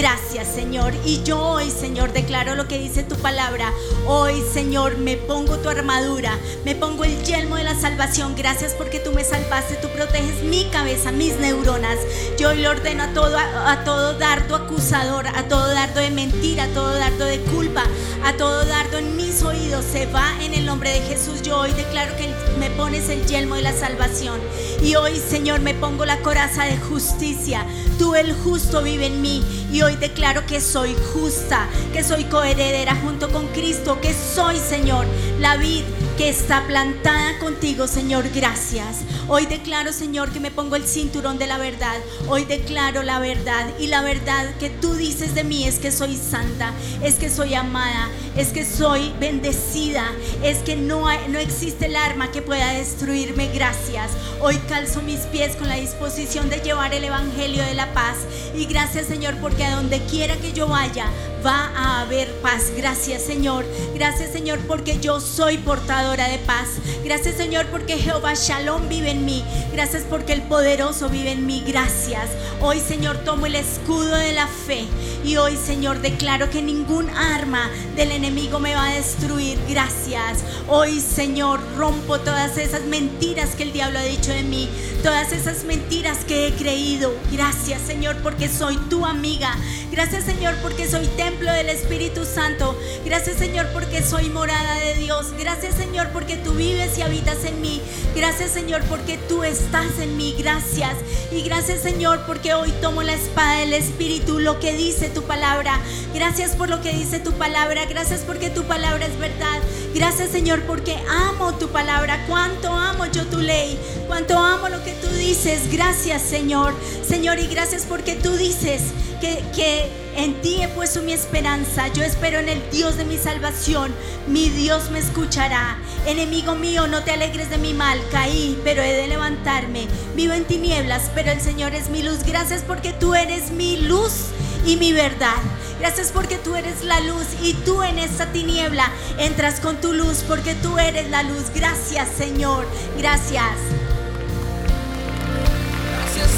Gracias 0.00 0.48
Señor. 0.48 0.94
Y 1.04 1.22
yo 1.24 1.38
hoy 1.38 1.70
Señor 1.70 2.14
declaro 2.14 2.54
lo 2.54 2.66
que 2.66 2.78
dice 2.78 3.02
tu 3.02 3.16
palabra. 3.16 3.70
Hoy 4.06 4.42
Señor 4.50 4.96
me 4.96 5.18
pongo 5.18 5.58
tu 5.58 5.68
armadura, 5.68 6.38
me 6.64 6.74
pongo 6.74 7.04
el 7.04 7.22
yelmo 7.22 7.56
de 7.56 7.64
la 7.64 7.78
salvación. 7.78 8.34
Gracias 8.34 8.72
porque 8.72 8.98
tú 8.98 9.12
me 9.12 9.24
salvaste, 9.24 9.74
tú 9.74 9.88
proteges 9.88 10.42
mi 10.42 10.64
cabeza, 10.70 11.12
mis 11.12 11.36
neuronas. 11.36 11.98
Yo 12.38 12.48
hoy 12.48 12.60
le 12.60 12.68
ordeno 12.68 13.02
a 13.02 13.12
todo, 13.12 13.36
a, 13.36 13.72
a 13.72 13.84
todo 13.84 14.14
dardo 14.14 14.56
acusador, 14.56 15.26
a 15.26 15.48
todo 15.48 15.68
dardo 15.68 16.00
de 16.00 16.08
mentira, 16.08 16.64
a 16.64 16.68
todo 16.68 16.94
dardo 16.94 17.26
de 17.26 17.40
culpa, 17.40 17.84
a 18.24 18.32
todo 18.38 18.64
dardo 18.64 18.96
en 18.96 19.18
mis 19.18 19.42
oídos. 19.42 19.84
Se 19.84 20.06
va 20.06 20.32
en 20.40 20.54
el 20.54 20.64
nombre 20.64 20.94
de 20.94 21.02
Jesús. 21.02 21.42
Yo 21.42 21.58
hoy 21.58 21.72
declaro 21.72 22.16
que 22.16 22.32
me 22.58 22.70
pones 22.70 23.10
el 23.10 23.26
yelmo 23.26 23.56
de 23.56 23.62
la 23.62 23.74
salvación. 23.74 24.40
Y 24.82 24.94
hoy 24.94 25.16
Señor 25.16 25.60
me 25.60 25.74
pongo 25.74 26.06
la 26.06 26.22
coraza 26.22 26.64
de 26.64 26.78
justicia. 26.78 27.66
Tú 27.98 28.14
el 28.14 28.32
justo 28.32 28.82
vive 28.82 29.04
en 29.06 29.20
mí. 29.20 29.59
Y 29.72 29.82
hoy 29.82 29.96
declaro 29.96 30.44
que 30.46 30.60
soy 30.60 30.96
justa, 31.12 31.68
que 31.92 32.02
soy 32.02 32.24
coheredera 32.24 32.96
junto 32.96 33.30
con 33.30 33.46
Cristo, 33.48 34.00
que 34.00 34.14
soy, 34.14 34.56
Señor, 34.58 35.06
la 35.38 35.56
vid 35.56 35.84
que 36.20 36.28
está 36.28 36.66
plantada 36.66 37.38
contigo, 37.38 37.86
Señor, 37.86 38.28
gracias. 38.34 38.98
Hoy 39.28 39.46
declaro, 39.46 39.92
Señor, 39.92 40.30
que 40.32 40.40
me 40.40 40.50
pongo 40.50 40.76
el 40.76 40.86
cinturón 40.86 41.38
de 41.38 41.46
la 41.46 41.56
verdad. 41.56 41.96
Hoy 42.28 42.44
declaro 42.44 43.02
la 43.02 43.20
verdad 43.20 43.66
y 43.78 43.86
la 43.86 44.02
verdad 44.02 44.54
que 44.58 44.68
tú 44.68 44.94
dices 44.94 45.34
de 45.34 45.44
mí 45.44 45.64
es 45.64 45.78
que 45.78 45.92
soy 45.92 46.16
santa, 46.16 46.74
es 47.02 47.14
que 47.14 47.30
soy 47.30 47.54
amada, 47.54 48.08
es 48.36 48.48
que 48.48 48.64
soy 48.64 49.12
bendecida, 49.18 50.04
es 50.42 50.58
que 50.58 50.76
no, 50.76 51.06
no 51.28 51.38
existe 51.38 51.86
el 51.86 51.96
arma 51.96 52.30
que 52.30 52.42
pueda 52.42 52.72
destruirme. 52.72 53.48
Gracias. 53.48 54.10
Hoy 54.40 54.56
calzo 54.68 55.02
mis 55.02 55.20
pies 55.20 55.56
con 55.56 55.68
la 55.68 55.76
disposición 55.76 56.48
de 56.48 56.60
llevar 56.60 56.94
el 56.94 57.04
Evangelio 57.04 57.62
de 57.64 57.74
la 57.74 57.92
paz. 57.92 58.16
Y 58.54 58.66
gracias, 58.66 59.06
Señor, 59.06 59.34
porque 59.40 59.64
a 59.64 59.76
donde 59.76 60.00
quiera 60.04 60.36
que 60.36 60.52
yo 60.52 60.68
vaya, 60.68 61.06
va 61.44 61.70
a 61.76 62.02
haber 62.02 62.30
paz. 62.40 62.72
Gracias 62.76 63.22
Señor. 63.22 63.64
Gracias 63.94 64.30
Señor 64.30 64.58
porque 64.66 64.98
yo 65.00 65.20
soy 65.20 65.58
portadora 65.58 66.28
de 66.28 66.38
paz. 66.38 66.68
Gracias 67.04 67.36
Señor 67.36 67.66
porque 67.66 67.98
Jehová 67.98 68.34
Shalom 68.34 68.88
vive 68.88 69.10
en 69.10 69.24
mí. 69.24 69.44
Gracias 69.72 70.04
porque 70.08 70.32
el 70.32 70.42
poderoso 70.42 71.08
vive 71.08 71.32
en 71.32 71.46
mí. 71.46 71.62
Gracias. 71.66 72.30
Hoy 72.60 72.80
Señor 72.80 73.18
tomo 73.18 73.46
el 73.46 73.54
escudo 73.54 74.16
de 74.16 74.32
la 74.32 74.46
fe. 74.46 74.84
Y 75.24 75.36
hoy 75.36 75.56
Señor 75.56 76.00
declaro 76.00 76.50
que 76.50 76.62
ningún 76.62 77.10
arma 77.10 77.70
del 77.96 78.12
enemigo 78.20 78.58
me 78.58 78.74
va 78.74 78.88
a 78.88 78.94
destruir. 78.94 79.58
Gracias. 79.66 80.44
Hoy 80.68 81.00
Señor 81.00 81.58
rompo 81.78 82.20
todas 82.20 82.58
esas 82.58 82.82
mentiras 82.82 83.54
que 83.56 83.62
el 83.62 83.72
diablo 83.72 83.98
ha 83.98 84.02
dicho 84.02 84.30
de 84.30 84.42
mí. 84.42 84.68
Todas 85.02 85.32
esas 85.32 85.64
mentiras 85.64 86.26
que 86.26 86.46
he 86.46 86.52
creído. 86.52 87.14
Gracias 87.32 87.80
Señor 87.80 88.16
porque 88.22 88.48
soy 88.48 88.76
tu 88.90 89.06
amiga. 89.06 89.56
Gracias 89.90 90.24
Señor 90.24 90.54
porque 90.60 90.86
soy 90.86 91.06
templo 91.16 91.50
del 91.50 91.70
Espíritu 91.70 92.26
Santo. 92.26 92.78
Gracias 93.04 93.38
Señor 93.38 93.66
porque 93.72 94.02
soy 94.02 94.28
morada 94.28 94.74
de 94.74 94.96
Dios. 94.96 95.32
Gracias 95.38 95.74
Señor 95.74 96.08
porque 96.12 96.36
tú 96.36 96.52
vives 96.52 96.98
y 96.98 97.02
habitas 97.02 97.44
en 97.46 97.62
mí. 97.62 97.80
Gracias 98.14 98.50
Señor 98.50 98.82
porque 98.90 99.16
tú 99.26 99.42
estás 99.42 99.98
en 99.98 100.18
mí. 100.18 100.34
Gracias. 100.38 100.94
Y 101.32 101.42
gracias 101.42 101.80
Señor 101.80 102.20
porque 102.26 102.52
hoy 102.52 102.70
tomo 102.82 103.02
la 103.02 103.14
espada 103.14 103.60
del 103.60 103.72
Espíritu, 103.72 104.38
lo 104.38 104.60
que 104.60 104.74
dice 104.74 105.08
tu 105.08 105.22
palabra. 105.22 105.80
Gracias 106.12 106.56
por 106.56 106.68
lo 106.68 106.82
que 106.82 106.92
dice 106.92 107.20
tu 107.20 107.32
palabra. 107.32 107.86
Gracias 107.86 108.20
porque 108.20 108.50
tu 108.50 108.64
palabra 108.64 109.06
es 109.06 109.18
verdad. 109.18 109.60
Gracias 109.94 110.30
Señor 110.30 110.60
porque 110.64 110.96
amo 111.08 111.54
tu 111.54 111.68
palabra. 111.68 112.24
Cuánto 112.28 112.68
amo 112.68 113.06
yo 113.06 113.24
tu 113.26 113.38
ley. 113.38 113.78
Cuánto 114.06 114.38
amo 114.38 114.68
lo 114.68 114.82
que 114.84 114.89
tú 115.00 115.08
dices. 115.14 115.70
Gracias 115.72 116.22
Señor. 116.22 116.74
Señor 117.06 117.38
y 117.38 117.46
gracias 117.46 117.86
porque 117.88 118.14
tú 118.14 118.36
dices 118.36 118.82
que, 119.20 120.00
en 120.16 120.40
ti 120.42 120.60
he 120.60 120.68
puesto 120.68 121.02
mi 121.02 121.12
esperanza. 121.12 121.88
Yo 121.88 122.02
espero 122.02 122.38
en 122.38 122.48
el 122.48 122.70
Dios 122.70 122.96
de 122.96 123.04
mi 123.04 123.16
salvación. 123.16 123.94
Mi 124.26 124.50
Dios 124.50 124.90
me 124.90 124.98
escuchará. 124.98 125.78
Enemigo 126.06 126.54
mío, 126.54 126.86
no 126.86 127.02
te 127.04 127.12
alegres 127.12 127.50
de 127.50 127.58
mi 127.58 127.74
mal. 127.74 127.98
Caí, 128.10 128.58
pero 128.64 128.82
he 128.82 128.92
de 128.92 129.08
levantarme. 129.08 129.86
Vivo 130.16 130.34
en 130.34 130.44
tinieblas, 130.44 131.10
pero 131.14 131.30
el 131.30 131.40
Señor 131.40 131.74
es 131.74 131.90
mi 131.90 132.02
luz. 132.02 132.24
Gracias 132.26 132.62
porque 132.66 132.92
tú 132.92 133.14
eres 133.14 133.50
mi 133.50 133.76
luz 133.78 134.30
y 134.66 134.76
mi 134.76 134.92
verdad. 134.92 135.40
Gracias 135.78 136.10
porque 136.12 136.36
tú 136.36 136.56
eres 136.56 136.84
la 136.84 137.00
luz 137.00 137.26
y 137.42 137.54
tú 137.54 137.82
en 137.82 137.98
esta 137.98 138.26
tiniebla 138.32 138.90
entras 139.18 139.60
con 139.60 139.80
tu 139.80 139.94
luz 139.94 140.24
porque 140.28 140.54
tú 140.54 140.78
eres 140.78 141.08
la 141.08 141.22
luz. 141.22 141.44
Gracias 141.54 142.08
Señor. 142.18 142.66
Gracias. 142.98 143.89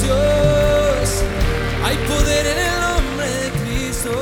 Dios. 0.02 1.22
Hay 1.84 1.96
poder 2.08 2.46
en 2.46 2.58
el 2.58 2.80
nombre 2.80 3.28
de 3.28 3.50
Cristo. 3.60 4.12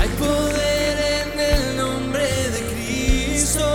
Hay 0.00 0.08
poder 0.08 0.96
en 1.20 1.40
el 1.40 1.76
nombre 1.76 2.26
de 2.54 2.60
Cristo. 2.72 3.66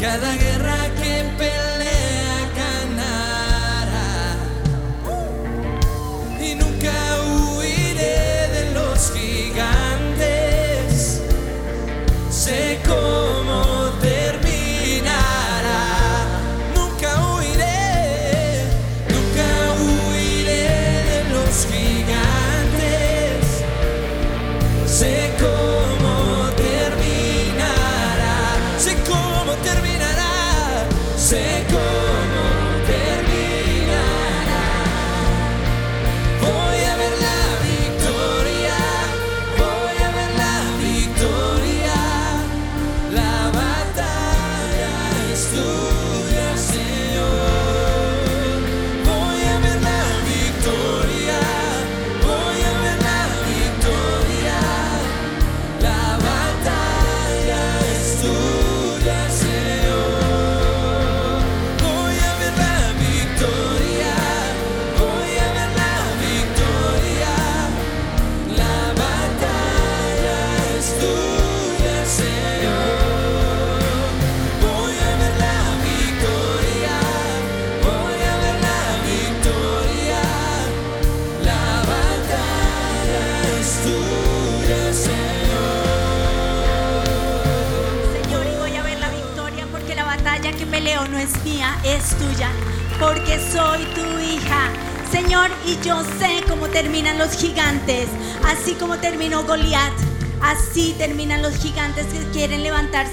Cada 0.00 0.36
guerra 0.36 0.76
que 1.00 1.24
pelea 1.38 1.95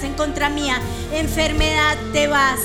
en 0.04 0.14
contra 0.14 0.48
mía. 0.48 0.80
Enfermedad, 1.12 1.96
te 2.12 2.28
vas. 2.28 2.60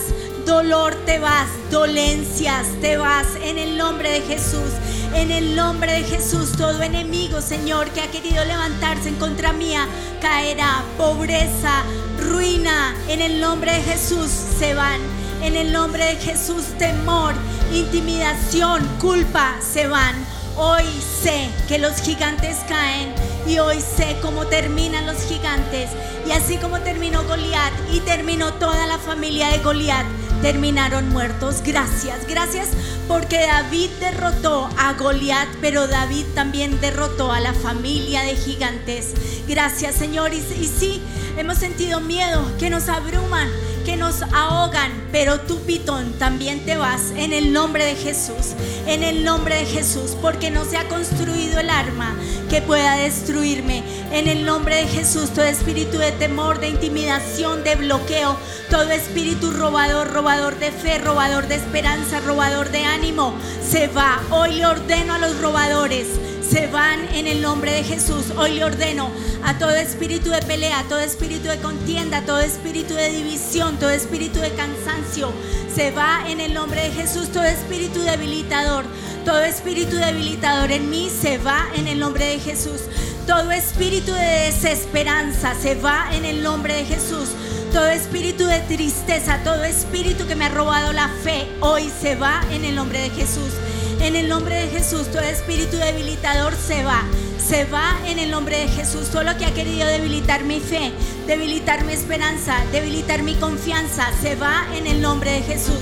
Dolor, 0.45 0.95
te 1.06 1.19
vas. 1.19 1.47
Dolencias, 1.71 2.67
te 2.82 2.97
vas. 2.97 3.28
En 3.43 3.58
el 3.58 3.78
nombre 3.78 4.12
de 4.12 4.21
Jesús. 4.21 4.71
En 5.13 5.32
el 5.32 5.56
nombre 5.56 5.91
de 5.91 6.04
Jesús, 6.04 6.52
todo 6.56 6.84
enemigo, 6.84 7.41
Señor, 7.41 7.89
que 7.89 8.02
ha 8.02 8.12
querido 8.12 8.45
levantarse 8.45 9.10
en 9.10 9.15
contra 9.15 9.54
mía, 9.54 9.88
caerá. 10.21 10.84
Pobreza, 10.97 11.84
ruina, 12.19 12.95
en 13.08 13.21
el 13.21 13.41
nombre 13.41 13.73
de 13.73 13.82
Jesús 13.82 14.30
se 14.60 14.75
van. 14.75 14.99
En 15.41 15.56
el 15.56 15.71
nombre 15.71 16.06
de 16.06 16.15
Jesús, 16.17 16.65
temor, 16.78 17.34
intimidación, 17.73 18.86
culpa 18.99 19.56
se 19.62 19.88
van. 19.88 20.15
Hoy 20.58 20.84
sé 21.23 21.49
que 21.67 21.80
los 21.80 22.02
gigantes 22.02 22.58
caen 22.67 23.13
y 23.49 23.57
hoy 23.57 23.81
sé 23.81 24.15
cómo 24.21 24.45
terminan 24.45 25.07
los 25.07 25.23
gigantes. 25.23 25.89
Y 26.27 26.31
así 26.31 26.57
como 26.57 26.81
terminó 26.81 27.23
Goliat 27.23 27.73
y 27.91 27.99
terminó 28.01 28.53
toda 28.53 28.85
la 28.85 28.99
familia 28.99 29.47
de 29.47 29.57
Goliat, 29.57 30.05
terminaron 30.43 31.09
muertos. 31.09 31.63
Gracias, 31.65 32.27
gracias 32.27 32.69
porque 33.07 33.39
David 33.39 33.89
derrotó 33.99 34.69
a 34.77 34.93
Goliat, 34.93 35.47
pero 35.62 35.88
David 35.88 36.25
también 36.35 36.79
derrotó 36.79 37.31
a 37.31 37.39
la 37.39 37.55
familia 37.55 38.21
de 38.21 38.35
gigantes. 38.35 39.13
Gracias, 39.47 39.95
Señor. 39.95 40.31
Y, 40.31 40.38
y 40.38 40.67
sí, 40.67 41.01
hemos 41.35 41.57
sentido 41.57 42.01
miedo 42.01 42.45
que 42.59 42.69
nos 42.69 42.88
abruman, 42.88 43.49
que 43.89 43.97
nos 43.97 44.21
ahogan, 44.21 44.91
pero 45.12 45.39
tú, 45.39 45.58
Pitón, 45.62 46.13
también 46.19 46.63
te 46.63 46.78
vas 46.78 47.10
en 47.17 47.34
el 47.34 47.52
nombre 47.52 47.84
de 47.84 47.95
Jesús, 47.95 48.54
en 48.86 49.02
el 49.02 49.23
nombre 49.23 49.56
de 49.56 49.65
Jesús, 49.65 50.15
porque 50.21 50.52
no 50.52 50.63
se 50.63 50.78
ha 50.78 50.88
construido 50.88 51.60
el 51.60 51.71
arma 51.71 52.15
que 52.52 52.62
pueda 52.62 52.97
destruirme. 52.97 53.82
En 54.12 54.28
el 54.28 54.45
nombre 54.45 54.75
de 54.75 54.86
Jesús, 54.86 55.32
todo 55.32 55.45
espíritu 55.45 55.97
de 55.97 56.12
temor, 56.12 56.60
de 56.60 56.69
intimidación, 56.69 57.63
de 57.63 57.78
bloqueo, 57.78 58.38
todo 58.69 58.91
espíritu 58.91 59.49
robador, 59.54 60.13
robador 60.13 60.60
de 60.60 60.71
fe, 60.71 60.99
robador 60.99 61.47
de 61.47 61.56
esperanza, 61.56 62.19
robador 62.19 62.69
de 62.69 62.86
ánimo, 62.86 63.34
se 63.67 63.88
va. 63.88 64.21
Hoy 64.30 64.54
le 64.54 64.67
ordeno 64.67 65.15
a 65.15 65.17
los 65.17 65.41
robadores, 65.41 66.06
se 66.49 66.65
van 66.67 66.99
en 67.13 67.27
el 67.27 67.41
nombre 67.41 67.71
de 67.71 67.83
Jesús. 67.83 68.31
Hoy 68.35 68.53
le 68.53 68.63
ordeno 68.63 69.12
a 69.43 69.59
todo 69.59 69.75
espíritu 69.75 70.31
de 70.31 70.41
pelea, 70.41 70.83
todo 70.89 70.99
espíritu 70.99 71.47
de 71.47 71.57
contienda, 71.59 72.25
todo 72.25 72.39
espíritu 72.39 72.95
de 72.95 73.12
división, 73.12 73.77
todo 73.77 73.91
espíritu 73.91 74.39
de 74.39 74.51
cansancio, 74.53 75.31
se 75.73 75.91
va 75.91 76.23
en 76.27 76.39
el 76.39 76.53
nombre 76.53 76.81
de 76.81 76.91
Jesús. 76.91 77.29
Todo 77.31 77.43
espíritu 77.43 78.01
debilitador, 78.01 78.85
todo 79.25 79.41
espíritu 79.43 79.97
debilitador 79.97 80.71
en 80.71 80.89
mí 80.89 81.09
se 81.09 81.38
va 81.38 81.67
en 81.75 81.88
el 81.88 81.99
nombre 81.99 82.25
de 82.25 82.39
Jesús. 82.39 82.81
Todo 83.27 83.51
espíritu 83.51 84.12
de 84.12 84.45
desesperanza 84.47 85.53
se 85.53 85.75
va 85.75 86.09
en 86.13 86.25
el 86.25 86.41
nombre 86.41 86.73
de 86.73 86.85
Jesús. 86.85 87.29
Todo 87.71 87.88
espíritu 87.88 88.45
de 88.45 88.59
tristeza, 88.62 89.41
todo 89.43 89.63
espíritu 89.63 90.25
que 90.25 90.35
me 90.35 90.45
ha 90.45 90.49
robado 90.49 90.93
la 90.93 91.09
fe, 91.23 91.47
hoy 91.59 91.91
se 92.01 92.15
va 92.15 92.41
en 92.51 92.65
el 92.65 92.75
nombre 92.75 92.99
de 93.01 93.12
Jesús. 93.12 93.53
En 94.01 94.15
el 94.15 94.29
nombre 94.29 94.55
de 94.55 94.69
Jesús, 94.69 95.12
todo 95.12 95.21
espíritu 95.21 95.75
debilitador 95.75 96.53
se 96.55 96.83
va. 96.83 97.03
Se 97.38 97.65
va 97.65 97.99
en 98.07 98.17
el 98.17 98.31
nombre 98.31 98.57
de 98.57 98.67
Jesús. 98.69 99.09
Todo 99.09 99.23
lo 99.23 99.38
que 99.38 99.45
ha 99.45 99.53
querido 99.53 99.85
debilitar 99.88 100.45
mi 100.45 100.62
fe, 100.62 100.93
debilitar 101.27 101.83
mi 101.83 101.93
esperanza, 101.93 102.55
debilitar 102.71 103.23
mi 103.23 103.35
confianza, 103.35 104.07
se 104.21 104.35
va 104.35 104.65
en 104.73 104.88
el 104.88 105.01
nombre 105.01 105.31
de 105.31 105.41
Jesús. 105.41 105.81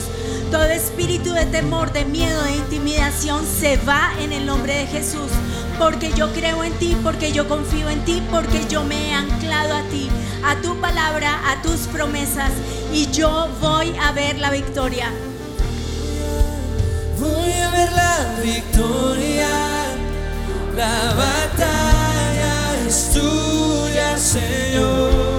Todo 0.49 0.63
espíritu 0.63 1.31
de 1.31 1.45
temor, 1.45 1.93
de 1.93 2.05
miedo, 2.05 2.41
de 2.43 2.55
intimidación, 2.55 3.45
se 3.45 3.77
va 3.77 4.11
en 4.19 4.33
el 4.33 4.47
nombre 4.47 4.73
de 4.73 4.87
Jesús. 4.87 5.29
Porque 5.77 6.11
yo 6.13 6.33
creo 6.33 6.63
en 6.63 6.73
ti, 6.73 6.97
porque 7.03 7.31
yo 7.31 7.47
confío 7.47 7.87
en 7.87 8.03
ti, 8.03 8.23
porque 8.31 8.65
yo 8.67 8.83
me 8.83 9.09
he 9.09 9.13
anclado 9.13 9.75
a 9.75 9.83
ti, 9.83 10.09
a 10.43 10.55
tu 10.61 10.75
palabra, 10.81 11.51
a 11.51 11.61
tus 11.61 11.81
promesas. 11.81 12.51
Y 12.91 13.11
yo 13.11 13.47
voy 13.61 13.93
a 14.01 14.11
ver 14.11 14.39
la 14.39 14.49
victoria. 14.49 15.11
Voy 17.19 17.51
a 17.51 17.71
ver 17.71 17.91
la 17.93 18.39
victoria, 18.43 19.49
la 20.75 21.13
batalla 21.15 22.85
es 22.87 23.11
tuya, 23.13 24.17
Señor. 24.17 25.36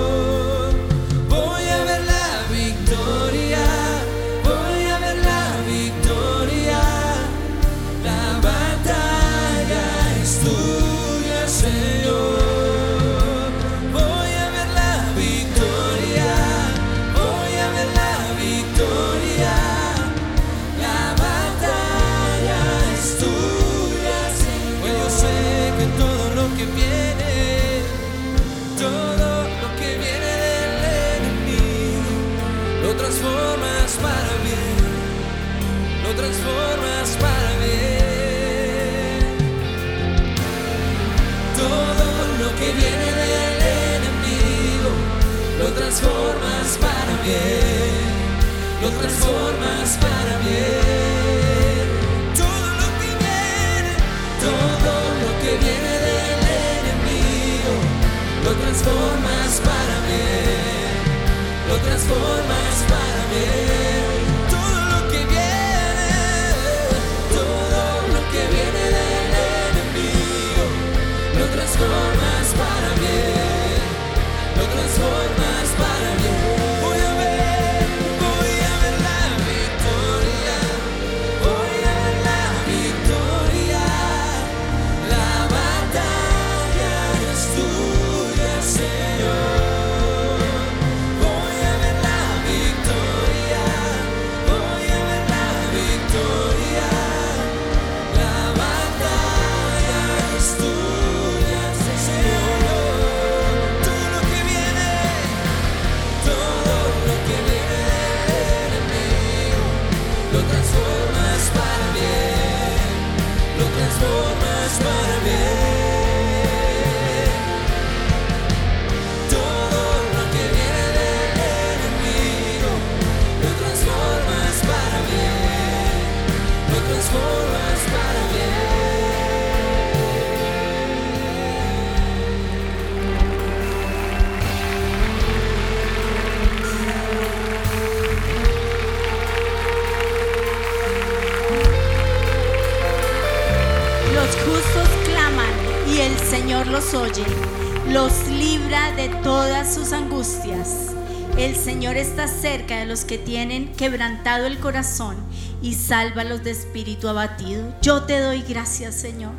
Señor 151.79 151.97
está 151.97 152.27
cerca 152.27 152.77
de 152.77 152.87
los 152.87 153.05
que 153.05 153.19
tienen 153.19 153.73
quebrantado 153.73 154.47
el 154.47 154.59
corazón 154.59 155.15
y 155.63 155.75
sálvalos 155.75 156.43
de 156.43 156.51
espíritu 156.51 157.07
abatido. 157.07 157.73
Yo 157.83 158.03
te 158.03 158.19
doy 158.19 158.43
gracias, 158.43 158.97
Señor, 158.97 159.35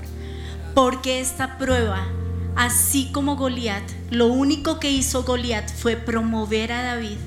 porque 0.73 1.19
esta 1.19 1.57
prueba, 1.57 2.07
así 2.55 3.11
como 3.11 3.35
Goliat, 3.35 3.83
lo 4.09 4.27
único 4.27 4.79
que 4.79 4.89
hizo 4.89 5.23
Goliat 5.23 5.69
fue 5.69 5.97
promover 5.97 6.71
a 6.71 6.81
David. 6.81 7.17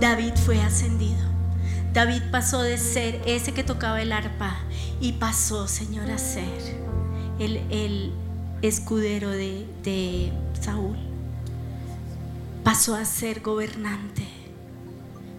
David 0.00 0.32
fue 0.46 0.62
ascendido. 0.62 1.28
David 1.92 2.22
pasó 2.32 2.62
de 2.62 2.78
ser 2.78 3.20
ese 3.26 3.52
que 3.52 3.64
tocaba 3.64 4.00
el 4.00 4.12
arpa 4.12 4.56
y 4.98 5.12
pasó, 5.12 5.68
Señor, 5.68 6.10
a 6.10 6.16
ser 6.16 6.48
el, 7.38 7.58
el 7.68 8.12
escudero 8.62 9.28
de, 9.28 9.66
de 9.82 10.32
Saúl. 10.58 10.96
Pasó 12.64 12.94
a 12.94 13.04
ser 13.04 13.40
gobernante. 13.40 14.37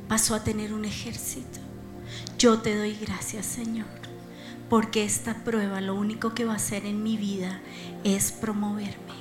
Pasó 0.09 0.33
a 0.33 0.43
tener 0.43 0.73
un 0.73 0.85
ejército. 0.85 1.59
Yo 2.39 2.59
te 2.59 2.75
doy 2.75 2.97
gracias, 2.99 3.45
Señor, 3.45 3.85
porque 4.69 5.03
esta 5.03 5.35
prueba 5.45 5.81
lo 5.81 5.93
único 5.93 6.33
que 6.33 6.45
va 6.45 6.53
a 6.53 6.55
hacer 6.55 6.85
en 6.87 7.03
mi 7.03 7.15
vida 7.15 7.61
es 8.03 8.31
promoverme. 8.31 9.13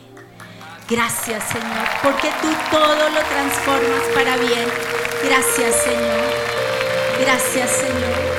Gracias, 0.89 1.45
Señor, 1.51 1.87
porque 2.03 2.29
tú 2.41 2.49
todo 2.71 3.11
lo 3.11 3.21
transformas 3.21 4.03
para 4.15 4.39
bien. 4.39 4.67
Gracias, 5.23 5.77
Señor. 5.83 6.25
Gracias, 7.21 7.71
Señor. 7.71 8.39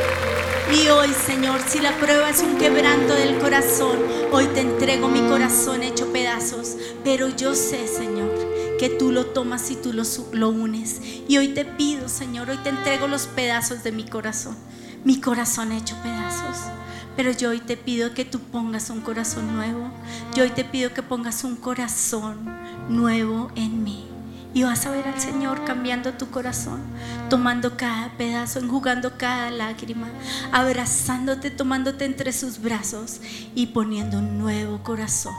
Y 0.71 0.87
hoy, 0.87 1.09
Señor, 1.13 1.59
si 1.67 1.79
la 1.79 1.95
prueba 1.97 2.31
es 2.31 2.41
un 2.41 2.57
quebranto 2.57 3.13
del 3.13 3.37
corazón, 3.37 3.99
hoy 4.31 4.45
te 4.47 4.61
entrego 4.61 5.07
mi 5.07 5.21
corazón 5.29 5.83
hecho 5.83 6.11
pedazos. 6.11 6.77
Pero 7.03 7.29
yo 7.29 7.53
sé, 7.53 7.87
Señor, 7.87 8.31
que 8.79 8.89
tú 8.89 9.11
lo 9.11 9.25
tomas 9.25 9.69
y 9.71 9.75
tú 9.75 9.91
lo, 9.93 10.03
lo 10.31 10.49
unes. 10.49 11.01
Y 11.27 11.37
hoy 11.37 11.49
te 11.49 11.65
pido, 11.65 12.07
Señor, 12.07 12.49
hoy 12.49 12.57
te 12.57 12.69
entrego 12.69 13.07
los 13.07 13.27
pedazos 13.27 13.83
de 13.83 13.91
mi 13.91 14.05
corazón. 14.05 14.55
Mi 15.03 15.19
corazón 15.19 15.71
hecho 15.71 15.95
pedazos. 16.01 16.71
Pero 17.15 17.31
yo 17.31 17.49
hoy 17.49 17.59
te 17.59 17.75
pido 17.75 18.13
que 18.13 18.23
tú 18.23 18.39
pongas 18.39 18.89
un 18.89 19.01
corazón 19.01 19.53
nuevo. 19.53 19.91
Yo 20.33 20.43
hoy 20.43 20.51
te 20.51 20.63
pido 20.63 20.93
que 20.93 21.03
pongas 21.03 21.43
un 21.43 21.57
corazón 21.57 22.37
nuevo 22.87 23.51
en 23.55 23.83
mí. 23.83 24.07
Y 24.53 24.63
vas 24.63 24.85
a 24.85 24.91
ver 24.91 25.07
al 25.07 25.19
Señor 25.19 25.63
cambiando 25.63 26.13
tu 26.13 26.31
corazón, 26.31 26.81
tomando 27.29 27.77
cada 27.77 28.17
pedazo, 28.17 28.59
enjugando 28.59 29.15
cada 29.17 29.51
lágrima, 29.51 30.07
abrazándote, 30.51 31.51
tomándote 31.51 32.05
entre 32.05 32.33
sus 32.33 32.59
brazos 32.59 33.21
y 33.53 33.67
poniendo 33.67 34.17
un 34.17 34.39
nuevo 34.39 34.81
corazón, 34.81 35.35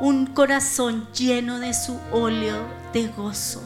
un 0.00 0.26
corazón 0.26 1.06
lleno 1.12 1.60
de 1.60 1.74
su 1.74 1.98
óleo 2.10 2.56
de 2.92 3.08
gozo. 3.08 3.62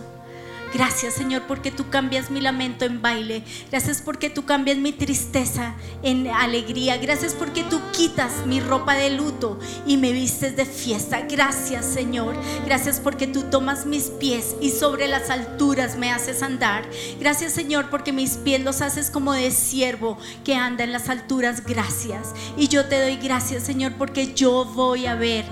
Gracias 0.74 1.14
Señor 1.14 1.42
porque 1.46 1.70
tú 1.70 1.88
cambias 1.88 2.32
mi 2.32 2.40
lamento 2.40 2.84
en 2.84 3.00
baile. 3.00 3.44
Gracias 3.70 4.02
porque 4.02 4.28
tú 4.28 4.44
cambias 4.44 4.76
mi 4.76 4.90
tristeza 4.90 5.76
en 6.02 6.26
alegría. 6.26 6.96
Gracias 6.96 7.32
porque 7.32 7.62
tú 7.62 7.80
quitas 7.92 8.44
mi 8.44 8.58
ropa 8.58 8.96
de 8.96 9.10
luto 9.10 9.60
y 9.86 9.98
me 9.98 10.10
vistes 10.10 10.56
de 10.56 10.66
fiesta. 10.66 11.20
Gracias 11.30 11.86
Señor. 11.86 12.34
Gracias 12.66 12.98
porque 12.98 13.28
tú 13.28 13.44
tomas 13.44 13.86
mis 13.86 14.06
pies 14.06 14.56
y 14.60 14.70
sobre 14.70 15.06
las 15.06 15.30
alturas 15.30 15.96
me 15.96 16.10
haces 16.10 16.42
andar. 16.42 16.84
Gracias 17.20 17.52
Señor 17.52 17.88
porque 17.88 18.12
mis 18.12 18.32
pies 18.38 18.60
los 18.64 18.80
haces 18.80 19.10
como 19.10 19.32
de 19.32 19.52
siervo 19.52 20.18
que 20.44 20.56
anda 20.56 20.82
en 20.82 20.90
las 20.90 21.08
alturas. 21.08 21.64
Gracias. 21.64 22.34
Y 22.56 22.66
yo 22.66 22.86
te 22.86 23.00
doy 23.00 23.16
gracias 23.18 23.62
Señor 23.62 23.92
porque 23.92 24.34
yo 24.34 24.64
voy 24.64 25.06
a 25.06 25.14
ver 25.14 25.44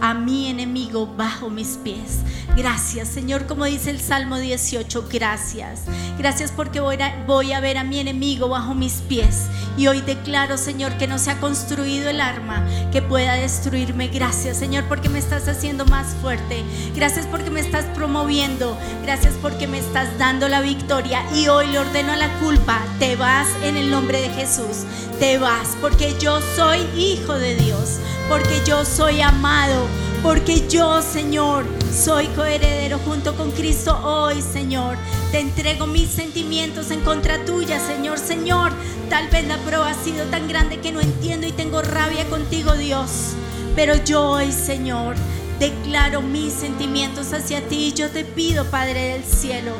a 0.00 0.14
mi 0.14 0.48
enemigo 0.48 1.06
bajo 1.16 1.50
mis 1.50 1.78
pies. 1.82 2.20
Gracias, 2.56 3.08
Señor, 3.08 3.46
como 3.46 3.64
dice 3.64 3.90
el 3.90 4.00
Salmo 4.00 4.38
18, 4.38 5.06
gracias. 5.10 5.82
Gracias 6.18 6.52
porque 6.52 6.80
voy 6.80 6.96
a, 7.00 7.24
voy 7.26 7.52
a 7.52 7.60
ver 7.60 7.78
a 7.78 7.84
mi 7.84 8.00
enemigo 8.00 8.48
bajo 8.48 8.74
mis 8.74 8.94
pies. 9.02 9.46
Y 9.76 9.86
hoy 9.86 10.00
declaro, 10.00 10.58
Señor, 10.58 10.96
que 10.98 11.06
no 11.06 11.18
se 11.18 11.30
ha 11.30 11.40
construido 11.40 12.10
el 12.10 12.20
arma 12.20 12.66
que 12.92 13.02
pueda 13.02 13.34
destruirme. 13.34 14.08
Gracias, 14.08 14.58
Señor, 14.58 14.84
porque 14.88 15.08
me 15.08 15.18
estás 15.18 15.48
haciendo 15.48 15.86
más 15.86 16.08
fuerte. 16.20 16.64
Gracias 16.94 17.26
porque 17.26 17.50
me 17.50 17.60
estás 17.60 17.84
promoviendo. 17.94 18.76
Gracias 19.04 19.34
porque 19.40 19.66
me 19.66 19.78
estás 19.78 20.18
dando 20.18 20.48
la 20.48 20.60
victoria. 20.60 21.22
Y 21.34 21.48
hoy 21.48 21.68
le 21.68 21.78
ordeno 21.78 22.12
a 22.12 22.16
la 22.16 22.38
culpa, 22.40 22.80
te 22.98 23.16
vas 23.16 23.46
en 23.62 23.76
el 23.76 23.90
nombre 23.90 24.20
de 24.20 24.30
Jesús. 24.30 24.84
Te 25.18 25.38
vas 25.38 25.76
porque 25.80 26.14
yo 26.20 26.40
soy 26.56 26.80
hijo 26.96 27.34
de 27.34 27.54
Dios. 27.54 28.00
Porque 28.28 28.60
yo 28.66 28.84
soy 28.84 29.20
amado 29.20 29.86
porque 30.22 30.68
yo, 30.68 31.00
Señor, 31.00 31.64
soy 31.92 32.26
coheredero 32.28 32.98
junto 32.98 33.34
con 33.36 33.50
Cristo 33.52 33.98
hoy, 34.04 34.42
Señor. 34.42 34.96
Te 35.30 35.40
entrego 35.40 35.86
mis 35.86 36.08
sentimientos 36.10 36.90
en 36.90 37.00
contra 37.00 37.44
tuya, 37.44 37.80
Señor. 37.80 38.18
Señor, 38.18 38.72
tal 39.08 39.28
vez 39.28 39.46
la 39.46 39.56
prueba 39.58 39.88
ha 39.88 39.94
sido 39.94 40.24
tan 40.26 40.46
grande 40.46 40.80
que 40.80 40.92
no 40.92 41.00
entiendo 41.00 41.46
y 41.46 41.52
tengo 41.52 41.80
rabia 41.80 42.26
contigo, 42.26 42.74
Dios. 42.74 43.34
Pero 43.74 43.94
yo 44.04 44.22
hoy, 44.22 44.52
Señor, 44.52 45.16
declaro 45.58 46.20
mis 46.20 46.52
sentimientos 46.52 47.32
hacia 47.32 47.66
ti. 47.66 47.92
Yo 47.94 48.10
te 48.10 48.24
pido, 48.24 48.66
Padre 48.66 49.14
del 49.14 49.24
cielo, 49.24 49.72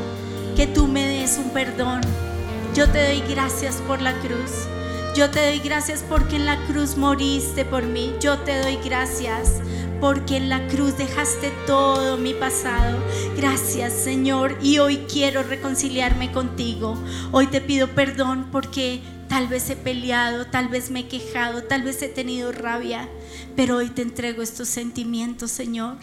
que 0.57 0.66
tú 0.66 0.87
me 0.87 1.07
des 1.07 1.37
un 1.37 1.50
perdón. 1.50 2.00
Yo 2.74 2.88
te 2.88 3.05
doy 3.05 3.22
gracias 3.29 3.76
por 3.87 4.00
la 4.00 4.14
cruz. 4.20 4.68
Yo 5.14 5.29
te 5.29 5.44
doy 5.44 5.59
gracias 5.59 6.05
porque 6.09 6.37
en 6.37 6.46
la 6.46 6.57
cruz 6.66 6.96
moriste 6.96 7.64
por 7.64 7.83
mí. 7.83 8.14
Yo 8.20 8.38
te 8.38 8.62
doy 8.62 8.79
gracias 8.83 9.61
porque 10.01 10.39
en 10.39 10.49
la 10.49 10.67
cruz 10.69 10.97
dejaste 10.97 11.53
todo 11.67 12.17
mi 12.17 12.33
pasado. 12.33 12.99
Gracias 13.37 13.93
Señor 13.93 14.57
y 14.63 14.79
hoy 14.79 14.99
quiero 15.13 15.43
reconciliarme 15.43 16.33
contigo. 16.33 16.97
Hoy 17.33 17.47
te 17.49 17.61
pido 17.61 17.89
perdón 17.89 18.49
porque 18.51 19.01
tal 19.29 19.47
vez 19.47 19.69
he 19.69 19.77
peleado, 19.77 20.47
tal 20.47 20.69
vez 20.69 20.91
me 20.91 21.01
he 21.01 21.09
quejado, 21.09 21.65
tal 21.65 21.83
vez 21.83 22.01
he 22.03 22.09
tenido 22.09 22.51
rabia, 22.51 23.09
pero 23.57 23.77
hoy 23.77 23.91
te 23.91 24.03
entrego 24.03 24.43
estos 24.43 24.69
sentimientos 24.69 25.51
Señor. 25.51 25.99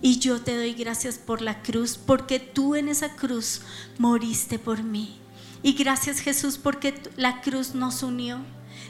Y 0.00 0.18
yo 0.18 0.40
te 0.40 0.56
doy 0.56 0.74
gracias 0.74 1.18
por 1.18 1.42
la 1.42 1.60
cruz, 1.60 1.98
porque 1.98 2.38
tú 2.38 2.76
en 2.76 2.88
esa 2.88 3.16
cruz 3.16 3.62
moriste 3.98 4.58
por 4.58 4.84
mí. 4.84 5.18
Y 5.62 5.72
gracias 5.72 6.20
Jesús 6.20 6.58
porque 6.58 6.94
la 7.16 7.40
cruz 7.40 7.74
nos 7.74 8.02
unió. 8.02 8.38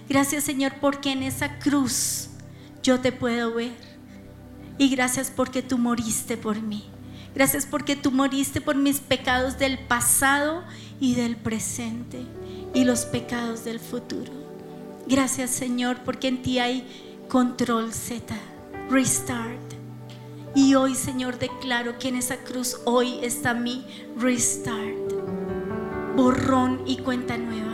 Gracias 0.08 0.44
Señor 0.44 0.74
porque 0.80 1.12
en 1.12 1.22
esa 1.22 1.58
cruz 1.58 2.28
yo 2.82 3.00
te 3.00 3.12
puedo 3.12 3.54
ver. 3.54 3.97
Y 4.78 4.88
gracias 4.88 5.32
porque 5.34 5.62
tú 5.62 5.76
moriste 5.76 6.36
por 6.36 6.62
mí. 6.62 6.84
Gracias 7.34 7.66
porque 7.66 7.96
tú 7.96 8.10
moriste 8.10 8.60
por 8.60 8.76
mis 8.76 9.00
pecados 9.00 9.58
del 9.58 9.78
pasado 9.78 10.64
y 11.00 11.14
del 11.14 11.36
presente 11.36 12.22
y 12.74 12.84
los 12.84 13.04
pecados 13.04 13.64
del 13.64 13.80
futuro. 13.80 14.32
Gracias 15.06 15.50
Señor 15.50 15.98
porque 16.04 16.28
en 16.28 16.42
ti 16.42 16.58
hay 16.58 16.86
control 17.28 17.92
Z, 17.92 18.34
restart. 18.90 19.60
Y 20.54 20.74
hoy 20.74 20.94
Señor 20.94 21.38
declaro 21.38 21.98
que 21.98 22.08
en 22.08 22.16
esa 22.16 22.38
cruz 22.38 22.78
hoy 22.84 23.18
está 23.22 23.54
mi 23.54 23.84
restart, 24.16 25.12
borrón 26.16 26.82
y 26.86 26.98
cuenta 26.98 27.36
nueva. 27.36 27.67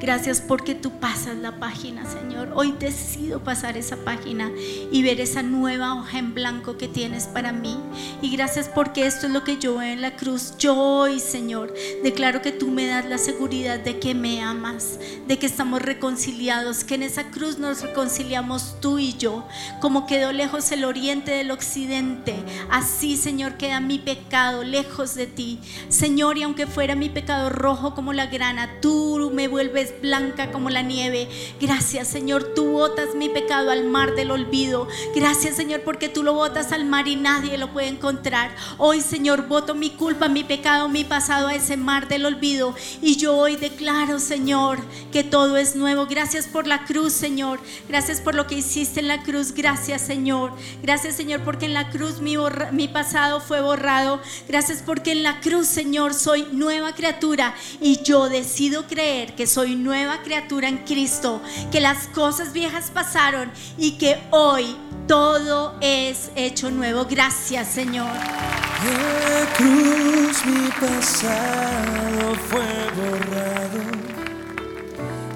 Gracias 0.00 0.42
porque 0.42 0.74
tú 0.74 1.00
pasas 1.00 1.36
la 1.36 1.58
página, 1.58 2.04
Señor. 2.04 2.50
Hoy 2.54 2.74
decido 2.78 3.42
pasar 3.42 3.78
esa 3.78 3.96
página 3.96 4.50
y 4.92 5.02
ver 5.02 5.20
esa 5.22 5.42
nueva 5.42 5.94
hoja 5.94 6.18
en 6.18 6.34
blanco 6.34 6.76
que 6.76 6.86
tienes 6.86 7.24
para 7.24 7.50
mí. 7.52 7.78
Y 8.20 8.30
gracias 8.36 8.68
porque 8.68 9.06
esto 9.06 9.26
es 9.26 9.32
lo 9.32 9.42
que 9.42 9.56
yo 9.56 9.78
veo 9.78 9.90
en 9.90 10.02
la 10.02 10.14
cruz. 10.14 10.54
Yo 10.58 10.76
hoy, 10.76 11.18
Señor, 11.18 11.72
declaro 12.02 12.42
que 12.42 12.52
tú 12.52 12.68
me 12.68 12.86
das 12.86 13.06
la 13.06 13.16
seguridad 13.16 13.80
de 13.80 13.98
que 13.98 14.14
me 14.14 14.42
amas, 14.42 14.98
de 15.26 15.38
que 15.38 15.46
estamos 15.46 15.80
reconciliados, 15.80 16.84
que 16.84 16.96
en 16.96 17.02
esa 17.02 17.30
cruz 17.30 17.58
nos 17.58 17.80
reconciliamos 17.80 18.76
tú 18.80 18.98
y 18.98 19.14
yo. 19.14 19.48
Como 19.80 20.06
quedó 20.06 20.30
lejos 20.30 20.70
el 20.72 20.84
oriente 20.84 21.30
del 21.30 21.50
occidente, 21.50 22.34
así, 22.70 23.16
Señor, 23.16 23.56
queda 23.56 23.80
mi 23.80 23.98
pecado 23.98 24.62
lejos 24.62 25.14
de 25.14 25.26
ti. 25.26 25.58
Señor, 25.88 26.36
y 26.36 26.42
aunque 26.42 26.66
fuera 26.66 26.94
mi 26.94 27.08
pecado 27.08 27.48
rojo 27.48 27.94
como 27.94 28.12
la 28.12 28.26
grana, 28.26 28.70
tú 28.82 29.30
me 29.32 29.48
vuelves 29.48 29.85
blanca 30.00 30.50
como 30.50 30.70
la 30.70 30.82
nieve. 30.82 31.28
Gracias, 31.60 32.08
Señor, 32.08 32.54
tú 32.54 32.72
botas 32.72 33.14
mi 33.14 33.28
pecado 33.28 33.70
al 33.70 33.84
mar 33.84 34.14
del 34.14 34.30
olvido. 34.30 34.88
Gracias, 35.14 35.56
Señor, 35.56 35.82
porque 35.82 36.08
tú 36.08 36.22
lo 36.22 36.34
botas 36.34 36.72
al 36.72 36.84
mar 36.84 37.08
y 37.08 37.16
nadie 37.16 37.58
lo 37.58 37.72
puede 37.72 37.88
encontrar. 37.88 38.54
Hoy, 38.78 39.00
Señor, 39.00 39.48
voto 39.48 39.74
mi 39.74 39.90
culpa, 39.90 40.28
mi 40.28 40.44
pecado, 40.44 40.88
mi 40.88 41.04
pasado 41.04 41.48
a 41.48 41.54
ese 41.54 41.76
mar 41.76 42.08
del 42.08 42.26
olvido. 42.26 42.74
Y 43.02 43.16
yo 43.16 43.36
hoy 43.36 43.56
declaro, 43.56 44.18
Señor, 44.18 44.78
que 45.12 45.24
todo 45.24 45.56
es 45.56 45.76
nuevo. 45.76 46.06
Gracias 46.06 46.46
por 46.46 46.66
la 46.66 46.84
cruz, 46.84 47.12
Señor. 47.12 47.60
Gracias 47.88 48.20
por 48.20 48.34
lo 48.34 48.46
que 48.46 48.56
hiciste 48.56 49.00
en 49.00 49.08
la 49.08 49.22
cruz. 49.22 49.52
Gracias, 49.52 50.02
Señor. 50.02 50.52
Gracias, 50.82 51.14
Señor, 51.14 51.42
porque 51.42 51.66
en 51.66 51.74
la 51.74 51.90
cruz 51.90 52.20
mi, 52.20 52.36
mi 52.72 52.88
pasado 52.88 53.40
fue 53.40 53.60
borrado. 53.60 54.20
Gracias 54.48 54.82
porque 54.84 55.12
en 55.12 55.22
la 55.22 55.40
cruz, 55.40 55.66
Señor, 55.66 56.14
soy 56.14 56.46
nueva 56.52 56.94
criatura 56.94 57.54
y 57.80 58.02
yo 58.02 58.28
decido 58.28 58.86
creer 58.86 59.34
que 59.34 59.46
soy 59.46 59.75
nueva 59.76 60.22
criatura 60.22 60.68
en 60.68 60.78
Cristo, 60.78 61.40
que 61.70 61.80
las 61.80 62.08
cosas 62.08 62.52
viejas 62.52 62.90
pasaron 62.90 63.50
y 63.78 63.92
que 63.92 64.18
hoy 64.30 64.76
todo 65.06 65.76
es 65.80 66.30
hecho 66.34 66.70
nuevo. 66.70 67.06
Gracias, 67.08 67.68
Señor. 67.68 68.10
La 68.12 69.52
cruz 69.56 70.44
mi 70.46 70.68
pasado 70.70 72.34
fue 72.48 72.66
borrado. 72.96 73.80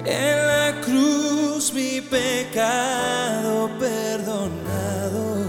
En 0.05 0.47
la 0.47 0.81
cruz 0.81 1.73
mi 1.73 2.01
pecado 2.01 3.69
perdonado. 3.79 5.45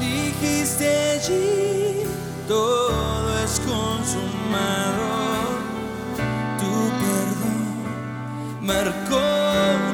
Dijiste 0.00 1.10
allí, 1.12 2.02
todo 2.46 3.44
es 3.44 3.60
consumado. 3.60 5.13
Marcó 8.64 9.20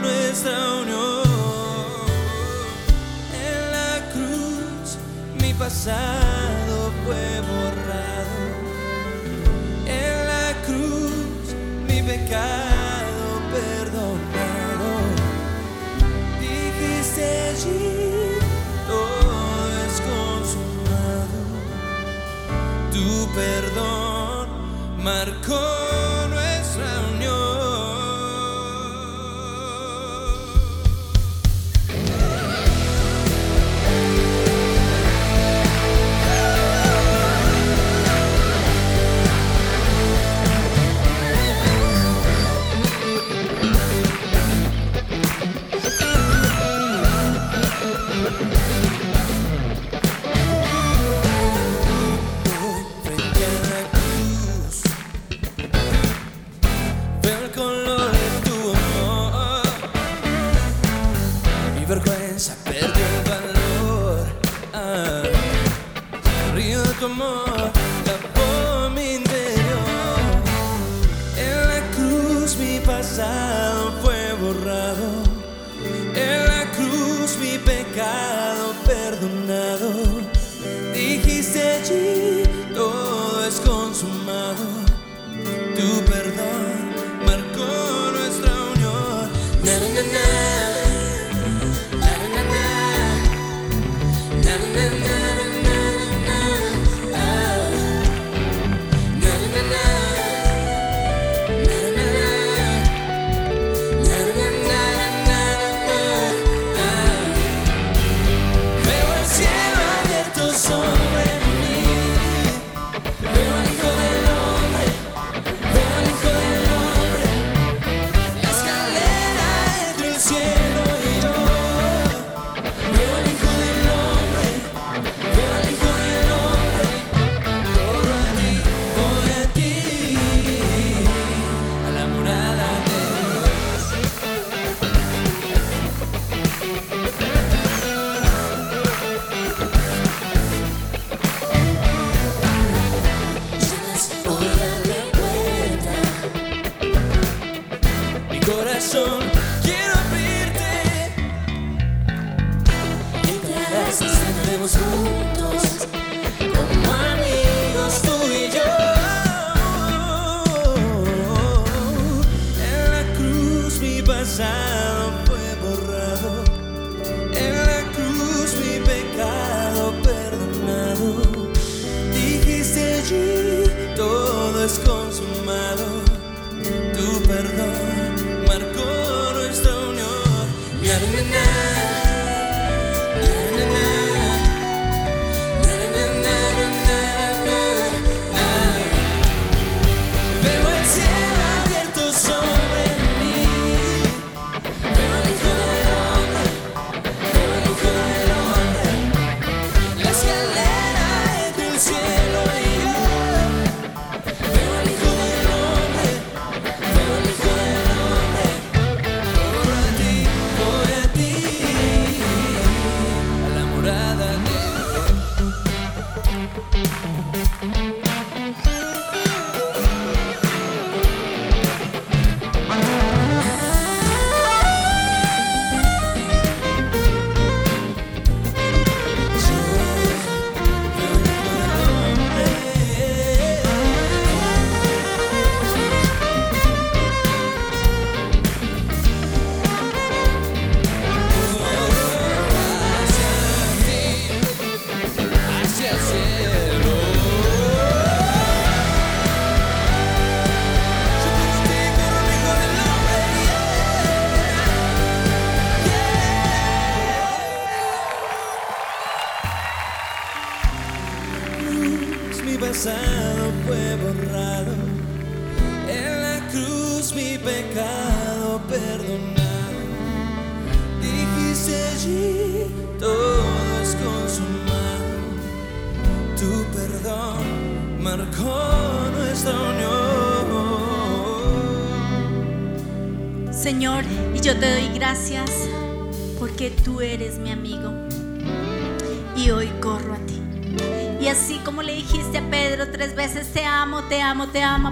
nuestra 0.01 0.75
unión. 0.83 1.25
En 3.35 3.59
la 3.77 3.93
cruz 4.13 4.97
mi 5.41 5.53
pasado 5.55 6.93
fue 7.05 7.41
borrado. 7.51 8.39
En 9.87 10.15
la 10.33 10.49
cruz 10.67 11.45
mi 11.89 12.01
pecado 12.03 13.25
perdonado. 13.55 14.91
Dijiste 16.41 17.25
allí 17.51 18.39
todo 18.87 19.35
es 19.85 19.95
consumado. 20.13 21.41
Tu 22.93 23.09
perdón 23.35 24.49
marcó 25.03 25.80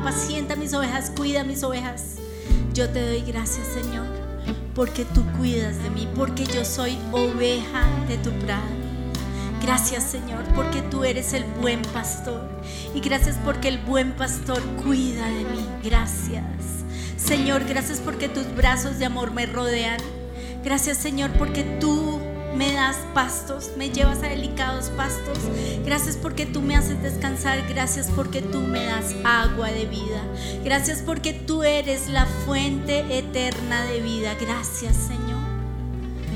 apacienta 0.09 0.57
mis 0.57 0.73
ovejas, 0.73 1.13
cuida 1.15 1.45
mis 1.45 1.63
ovejas. 1.63 2.15
Yo 2.73 2.89
te 2.89 3.07
doy 3.07 3.21
gracias, 3.31 3.67
Señor, 3.67 4.07
porque 4.75 5.05
tú 5.05 5.23
cuidas 5.37 5.83
de 5.83 5.91
mí, 5.91 6.09
porque 6.17 6.47
yo 6.47 6.65
soy 6.65 6.97
oveja 7.13 7.87
de 8.09 8.17
tu 8.17 8.31
prado. 8.39 8.65
Gracias 9.61 10.05
Señor 10.05 10.45
porque 10.55 10.81
tú 10.81 11.05
eres 11.05 11.35
el 11.35 11.45
buen 11.61 11.83
pastor 11.83 12.49
y 12.95 13.01
gracias 13.01 13.37
porque 13.45 13.69
el 13.69 13.77
buen 13.77 14.13
pastor 14.13 14.63
cuida 14.83 15.27
de 15.27 15.45
mí. 15.45 15.67
Gracias. 15.85 16.45
Señor, 17.19 17.65
gracias 17.69 18.01
porque 18.01 18.31
tus 18.31 18.47
brazos 18.55 18.99
de 18.99 19.05
amor 19.05 19.33
me 19.33 19.45
rodean. 19.45 19.99
Gracias 20.65 20.97
Señor 20.97 21.33
porque 21.33 21.65
tú 21.81 22.08
me 22.59 22.73
das 22.73 22.97
pastos, 23.15 23.71
me 23.77 23.91
llevas 23.91 24.19
a 24.19 24.29
delicados 24.29 24.91
pastos. 24.91 25.39
Gracias 25.85 26.17
porque 26.17 26.45
tú 26.45 26.61
me 26.61 26.75
haces 26.75 27.01
descansar. 27.01 27.65
Gracias 27.69 28.09
porque 28.15 28.43
tú 28.43 28.61
me 28.61 28.85
das 28.85 29.15
agua 29.25 29.71
de 29.71 29.87
vida. 29.87 30.25
Gracias 30.65 31.01
porque 31.01 31.33
tú 31.33 31.63
eres 31.63 32.09
la 32.09 32.27
fuente 32.27 33.17
eterna 33.17 33.85
de 33.85 34.01
vida. 34.01 34.35
Gracias 34.41 34.97
Señor. 34.97 35.39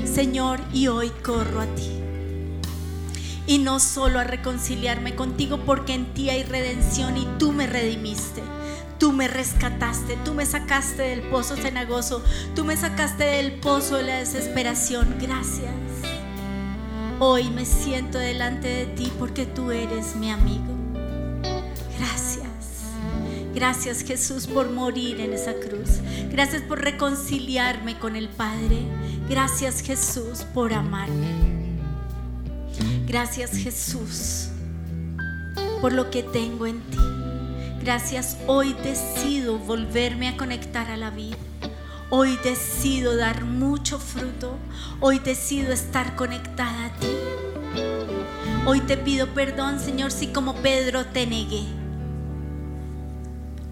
Señor, 0.07 0.61
y 0.71 0.87
hoy 0.87 1.09
corro 1.23 1.59
a 1.59 1.65
ti 1.75 1.91
y 3.45 3.57
no 3.57 3.81
solo 3.81 4.19
a 4.19 4.23
reconciliarme 4.23 5.15
contigo 5.15 5.59
porque 5.65 5.93
en 5.93 6.13
ti 6.13 6.29
hay 6.29 6.43
redención 6.43 7.17
y 7.17 7.27
tú 7.37 7.51
me 7.51 7.67
redimiste. 7.67 8.41
Tú 8.97 9.11
me 9.11 9.27
rescataste, 9.27 10.17
tú 10.23 10.33
me 10.33 10.45
sacaste 10.45 11.01
del 11.01 11.23
pozo 11.23 11.57
cenagoso, 11.57 12.23
tú 12.55 12.63
me 12.63 12.77
sacaste 12.77 13.25
del 13.25 13.59
pozo 13.59 13.97
de 13.97 14.03
la 14.03 14.19
desesperación. 14.19 15.17
Gracias. 15.19 15.71
Hoy 17.25 17.49
me 17.49 17.65
siento 17.65 18.17
delante 18.17 18.67
de 18.67 18.85
ti 18.85 19.09
porque 19.17 19.45
tú 19.45 19.71
eres 19.71 20.13
mi 20.17 20.29
amigo. 20.29 20.75
Gracias. 21.97 22.43
Gracias 23.55 24.01
Jesús 24.03 24.45
por 24.45 24.69
morir 24.69 25.21
en 25.21 25.31
esa 25.31 25.53
cruz. 25.53 26.01
Gracias 26.29 26.63
por 26.63 26.81
reconciliarme 26.81 27.97
con 27.97 28.17
el 28.17 28.27
Padre. 28.27 28.77
Gracias 29.29 29.79
Jesús 29.79 30.43
por 30.53 30.73
amarme. 30.73 31.29
Gracias 33.07 33.51
Jesús 33.51 34.49
por 35.79 35.93
lo 35.93 36.11
que 36.11 36.23
tengo 36.23 36.67
en 36.67 36.81
ti. 36.81 36.97
Gracias, 37.81 38.37
hoy 38.47 38.73
decido 38.83 39.59
volverme 39.59 40.27
a 40.27 40.35
conectar 40.35 40.91
a 40.91 40.97
la 40.97 41.09
vida. 41.09 41.37
Hoy 42.15 42.37
decido 42.43 43.15
dar 43.15 43.43
mucho 43.43 43.97
fruto. 43.97 44.55
Hoy 44.99 45.17
decido 45.17 45.73
estar 45.73 46.15
conectada 46.15 46.85
a 46.85 46.89
ti. 46.99 47.07
Hoy 48.67 48.81
te 48.81 48.97
pido 48.97 49.33
perdón, 49.33 49.79
Señor, 49.79 50.11
si 50.11 50.27
como 50.27 50.53
Pedro 50.57 51.07
te 51.07 51.25
negué. 51.25 51.63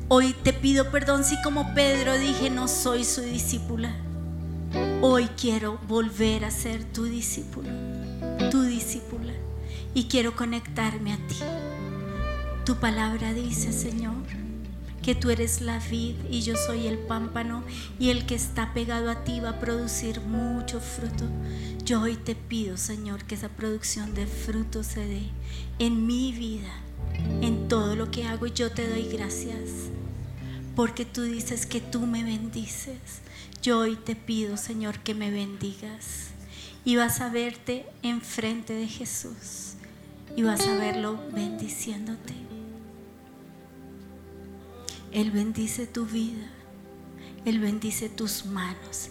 Hoy 0.08 0.34
te 0.42 0.54
pido 0.54 0.90
perdón 0.90 1.24
si 1.24 1.40
como 1.44 1.76
Pedro 1.76 2.18
dije 2.18 2.50
no 2.50 2.68
soy 2.68 3.04
su 3.04 3.22
discípula. 3.22 3.96
Hoy 5.04 5.30
quiero 5.40 5.78
volver 5.88 6.44
a 6.44 6.50
ser 6.50 6.84
tu 6.84 7.04
discípulo, 7.04 7.70
tu 8.50 8.64
discípula. 8.64 9.34
Y 9.94 10.06
quiero 10.06 10.36
conectarme 10.36 11.14
a 11.14 11.18
ti. 11.28 11.38
Tu 12.66 12.76
palabra 12.78 13.34
dice, 13.34 13.72
Señor, 13.72 14.41
que 15.02 15.16
tú 15.16 15.30
eres 15.30 15.62
la 15.62 15.80
vid 15.80 16.16
y 16.30 16.42
yo 16.42 16.56
soy 16.56 16.88
el 16.88 16.98
pámpano 16.98 17.64
y 18.00 18.10
el 18.10 18.26
que 18.26 18.36
está 18.36 18.74
pegado 18.74 19.10
a 19.10 19.24
ti 19.24 19.40
va 19.40 19.50
a 19.50 19.60
producir 19.60 20.22
mucho 20.22 20.80
fruto. 20.80 21.26
Yo 21.84 22.02
hoy 22.02 22.16
te 22.16 22.36
pido, 22.36 22.78
Señor, 22.78 23.24
que 23.26 23.36
esa 23.36 23.50
producción 23.50 24.14
de 24.14 24.28
fruto 24.28 24.84
se 24.84 25.06
dé 25.06 25.24
en 25.80 26.06
mi 26.06 26.32
vida, 26.32 26.74
en 27.42 27.68
todo 27.68 27.96
lo 27.96 28.12
que 28.12 28.26
hago 28.26 28.46
y 28.46 28.52
yo 28.52 28.72
te 28.72 28.88
doy 28.88 29.08
gracias 29.08 29.92
porque 30.76 31.06
tú 31.06 31.24
dices 31.24 31.66
que 31.66 31.82
tú 31.82 32.02
me 32.02 32.24
bendices. 32.24 33.22
Yo 33.62 33.80
hoy 33.80 33.96
te 33.96 34.16
pido, 34.16 34.58
Señor, 34.58 35.00
que 35.00 35.14
me 35.14 35.32
bendigas. 35.32 36.30
Y 36.84 36.96
vas 36.96 37.22
a 37.22 37.30
verte 37.30 37.86
enfrente 38.02 38.74
de 38.74 38.88
Jesús 38.88 39.74
y 40.36 40.42
vas 40.42 40.66
a 40.68 40.76
verlo 40.76 41.20
bendiciéndote. 41.32 42.51
Él 45.12 45.32
bendice 45.32 45.88
tu 45.88 46.06
vida, 46.06 46.48
Él 47.46 47.60
bendice 47.60 48.10
tus 48.10 48.46
manos, 48.46 49.10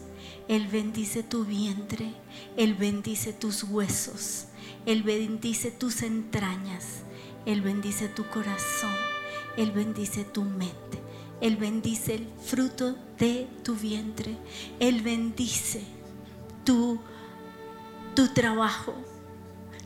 Él 0.49 0.67
bendice 0.67 1.23
tu 1.23 1.45
vientre, 1.45 2.15
Él 2.57 2.75
bendice 2.75 3.33
tus 3.33 3.65
huesos, 3.65 4.47
Él 4.87 5.03
bendice 5.03 5.71
tus 5.71 6.03
entrañas, 6.03 7.03
Él 7.47 7.61
bendice 7.61 8.09
tu 8.09 8.25
corazón, 8.29 8.95
Él 9.57 9.73
bendice 9.73 10.25
tu 10.25 10.43
mente. 10.43 11.01
Él 11.41 11.57
bendice 11.57 12.17
el 12.17 12.27
fruto 12.45 12.97
de 13.19 13.47
tu 13.65 13.75
vientre. 13.75 14.37
Él 14.79 15.03
bendice 15.03 15.83
tu, 16.65 17.01
tu 18.15 18.29
trabajo. 18.35 18.95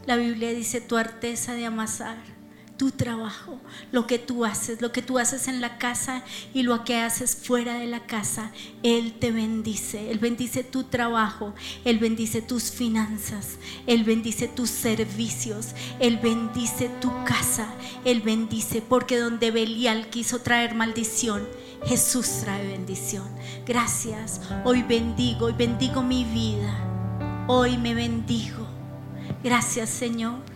La 0.06 0.16
Biblia 0.16 0.50
dice 0.50 0.80
tu 0.80 0.96
arteza 0.96 1.54
de 1.54 1.64
amasar, 1.64 2.18
tu 2.76 2.90
trabajo, 2.90 3.60
lo 3.92 4.06
que 4.06 4.18
tú 4.18 4.44
haces, 4.44 4.80
lo 4.80 4.90
que 4.90 5.02
tú 5.02 5.18
haces 5.18 5.46
en 5.46 5.60
la 5.60 5.78
casa 5.78 6.24
y 6.52 6.62
lo 6.62 6.84
que 6.84 6.96
haces 6.96 7.36
fuera 7.36 7.74
de 7.74 7.86
la 7.86 8.00
casa. 8.06 8.50
Él 8.82 9.14
te 9.18 9.30
bendice. 9.30 10.10
Él 10.10 10.18
bendice 10.18 10.64
tu 10.64 10.84
trabajo. 10.84 11.54
Él 11.84 11.98
bendice 11.98 12.42
tus 12.42 12.72
finanzas. 12.72 13.58
Él 13.86 14.04
bendice 14.04 14.48
tus 14.48 14.70
servicios. 14.70 15.68
Él 16.00 16.18
bendice 16.18 16.90
tu 17.00 17.10
casa. 17.24 17.68
Él 18.04 18.22
bendice 18.22 18.82
porque 18.82 19.18
donde 19.18 19.50
Belial 19.50 20.10
quiso 20.10 20.40
traer 20.40 20.74
maldición, 20.74 21.46
Jesús 21.86 22.40
trae 22.42 22.66
bendición. 22.66 23.28
Gracias. 23.66 24.40
Hoy 24.64 24.82
bendigo 24.82 25.48
y 25.48 25.52
bendigo 25.52 26.02
mi 26.02 26.24
vida. 26.24 27.46
Hoy 27.46 27.78
me 27.78 27.94
bendigo. 27.94 28.66
Gracias 29.42 29.90
Señor. 29.90 30.53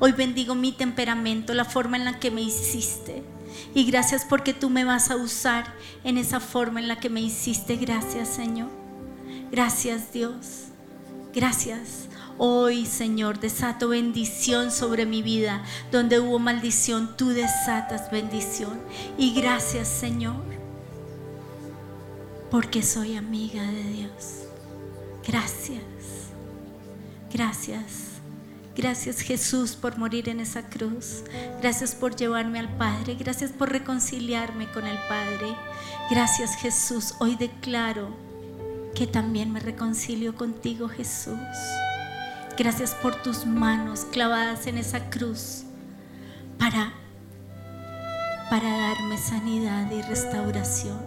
Hoy 0.00 0.12
bendigo 0.12 0.54
mi 0.54 0.72
temperamento, 0.72 1.54
la 1.54 1.64
forma 1.64 1.96
en 1.96 2.04
la 2.04 2.18
que 2.18 2.30
me 2.30 2.42
hiciste. 2.42 3.22
Y 3.74 3.84
gracias 3.84 4.24
porque 4.24 4.52
tú 4.52 4.70
me 4.70 4.84
vas 4.84 5.10
a 5.10 5.16
usar 5.16 5.74
en 6.02 6.18
esa 6.18 6.40
forma 6.40 6.80
en 6.80 6.88
la 6.88 6.98
que 6.98 7.10
me 7.10 7.20
hiciste. 7.20 7.76
Gracias 7.76 8.28
Señor. 8.28 8.70
Gracias 9.50 10.12
Dios. 10.12 10.66
Gracias. 11.32 12.08
Hoy, 12.36 12.84
Señor, 12.84 13.38
desato 13.38 13.88
bendición 13.88 14.72
sobre 14.72 15.06
mi 15.06 15.22
vida. 15.22 15.62
Donde 15.92 16.18
hubo 16.18 16.38
maldición, 16.38 17.16
tú 17.16 17.28
desatas 17.28 18.10
bendición. 18.10 18.80
Y 19.16 19.34
gracias, 19.34 19.88
Señor, 19.88 20.42
porque 22.50 22.82
soy 22.82 23.16
amiga 23.16 23.62
de 23.62 23.84
Dios. 23.84 24.48
Gracias. 25.26 25.82
Gracias. 27.32 28.13
Gracias 28.76 29.20
Jesús 29.20 29.76
por 29.76 29.98
morir 29.98 30.28
en 30.28 30.40
esa 30.40 30.62
cruz. 30.62 31.22
Gracias 31.60 31.94
por 31.94 32.16
llevarme 32.16 32.58
al 32.58 32.76
Padre. 32.76 33.14
Gracias 33.14 33.52
por 33.52 33.70
reconciliarme 33.70 34.70
con 34.72 34.86
el 34.86 34.98
Padre. 35.08 35.54
Gracias 36.10 36.56
Jesús. 36.56 37.14
Hoy 37.20 37.36
declaro 37.36 38.08
que 38.94 39.06
también 39.06 39.52
me 39.52 39.60
reconcilio 39.60 40.34
contigo 40.34 40.88
Jesús. 40.88 41.38
Gracias 42.58 42.94
por 42.94 43.20
tus 43.22 43.46
manos 43.46 44.06
clavadas 44.10 44.66
en 44.66 44.78
esa 44.78 45.10
cruz 45.10 45.64
para, 46.58 46.92
para 48.50 48.68
darme 48.68 49.18
sanidad 49.18 49.90
y 49.90 50.02
restauración. 50.02 50.98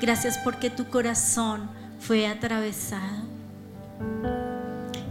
Gracias 0.00 0.38
porque 0.38 0.70
tu 0.70 0.88
corazón 0.88 1.70
fue 2.00 2.26
atravesado. 2.26 3.24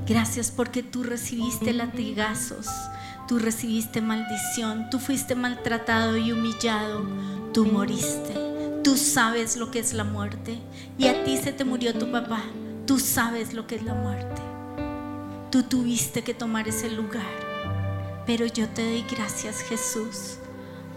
Gracias 0.08 0.51
porque 0.51 0.84
tú 0.84 1.03
recibiste 1.03 1.74
latigazos, 1.74 2.68
tú 3.28 3.39
recibiste 3.39 4.01
maldición, 4.01 4.89
tú 4.91 4.99
fuiste 4.99 5.34
maltratado 5.34 6.16
y 6.18 6.32
humillado, 6.32 7.03
tú 7.53 7.66
moriste. 7.66 8.34
Tú 8.84 8.97
sabes 8.97 9.58
lo 9.58 9.72
que 9.72 9.80
es 9.80 9.93
la 9.93 10.03
muerte 10.03 10.60
y 10.99 11.08
a 11.08 11.24
ti 11.24 11.38
se 11.38 11.51
te 11.51 11.66
murió 11.66 11.97
tu 11.97 12.12
papá. 12.12 12.43
Tú 12.86 12.99
sabes 12.99 13.53
lo 13.53 13.66
que 13.66 13.78
es 13.78 13.84
la 13.84 13.95
muerte. 13.95 14.41
Tú 15.49 15.64
tuviste 15.64 16.24
que 16.24 16.36
tomar 16.36 16.68
ese 16.68 16.91
lugar. 16.91 17.26
Pero 18.28 18.45
yo 18.45 18.70
te 18.70 18.84
doy 18.84 19.03
gracias 19.10 19.62
Jesús, 19.62 20.38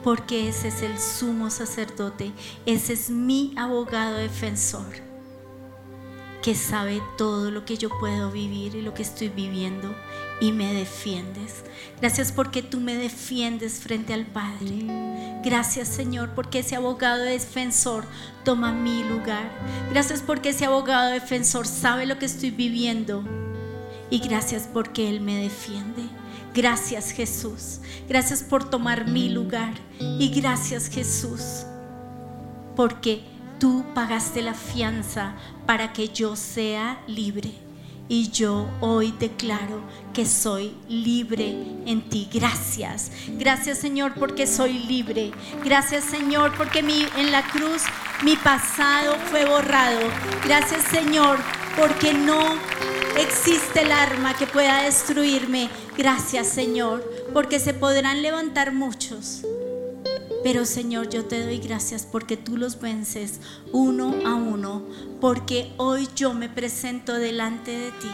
porque 0.02 0.48
ese 0.48 0.68
es 0.68 0.82
el 0.82 0.98
sumo 0.98 1.50
sacerdote, 1.50 2.32
ese 2.66 2.94
es 2.94 3.10
mi 3.10 3.54
abogado 3.56 4.16
defensor, 4.16 5.07
que 6.42 6.54
sabe 6.54 7.02
todo 7.16 7.50
lo 7.50 7.64
que 7.64 7.76
yo 7.76 7.88
puedo 7.98 8.30
vivir 8.30 8.74
y 8.74 8.82
lo 8.82 8.94
que 8.94 9.02
estoy 9.02 9.28
viviendo 9.28 9.94
y 10.40 10.52
me 10.52 10.72
defiendes. 10.72 11.64
Gracias 12.00 12.32
porque 12.32 12.62
tú 12.62 12.80
me 12.80 12.94
defiendes 12.94 13.80
frente 13.80 14.14
al 14.14 14.24
Padre. 14.26 14.86
Gracias 15.44 15.88
Señor 15.88 16.30
porque 16.34 16.60
ese 16.60 16.76
abogado 16.76 17.22
defensor 17.22 18.04
toma 18.44 18.72
mi 18.72 19.02
lugar. 19.04 19.50
Gracias 19.90 20.22
porque 20.22 20.50
ese 20.50 20.66
abogado 20.66 21.10
defensor 21.10 21.66
sabe 21.66 22.06
lo 22.06 22.18
que 22.18 22.26
estoy 22.26 22.50
viviendo 22.50 23.24
y 24.10 24.20
gracias 24.20 24.68
porque 24.72 25.08
Él 25.08 25.20
me 25.20 25.36
defiende. 25.36 26.02
Gracias 26.54 27.10
Jesús. 27.10 27.80
Gracias 28.08 28.42
por 28.42 28.68
tomar 28.68 29.08
mi 29.08 29.28
lugar. 29.28 29.74
Y 30.00 30.30
gracias 30.40 30.88
Jesús 30.88 31.64
porque 32.78 33.24
tú 33.58 33.84
pagaste 33.94 34.42
la 34.42 34.54
fianza 34.54 35.34
para 35.66 35.92
que 35.92 36.08
yo 36.08 36.36
sea 36.36 37.00
libre. 37.06 37.52
Y 38.10 38.30
yo 38.30 38.66
hoy 38.80 39.12
declaro 39.18 39.82
que 40.14 40.24
soy 40.24 40.74
libre 40.88 41.54
en 41.84 42.08
ti. 42.08 42.26
Gracias. 42.32 43.12
Gracias 43.32 43.78
Señor 43.78 44.14
porque 44.14 44.46
soy 44.46 44.78
libre. 44.78 45.30
Gracias 45.62 46.04
Señor 46.04 46.54
porque 46.56 46.78
en 46.78 47.32
la 47.32 47.42
cruz 47.50 47.82
mi 48.24 48.36
pasado 48.36 49.14
fue 49.30 49.44
borrado. 49.44 50.00
Gracias 50.44 50.84
Señor 50.84 51.38
porque 51.78 52.14
no 52.14 52.40
existe 53.18 53.82
el 53.82 53.92
arma 53.92 54.32
que 54.34 54.46
pueda 54.46 54.82
destruirme. 54.84 55.68
Gracias 55.98 56.46
Señor 56.46 57.04
porque 57.34 57.60
se 57.60 57.74
podrán 57.74 58.22
levantar 58.22 58.72
muchos. 58.72 59.42
Pero 60.42 60.64
Señor, 60.64 61.08
yo 61.08 61.24
te 61.24 61.42
doy 61.42 61.58
gracias 61.58 62.06
porque 62.06 62.36
tú 62.36 62.56
los 62.56 62.80
vences 62.80 63.40
uno 63.72 64.14
a 64.24 64.34
uno, 64.34 64.82
porque 65.20 65.72
hoy 65.78 66.08
yo 66.14 66.32
me 66.32 66.48
presento 66.48 67.14
delante 67.14 67.72
de 67.72 67.90
ti, 67.90 68.10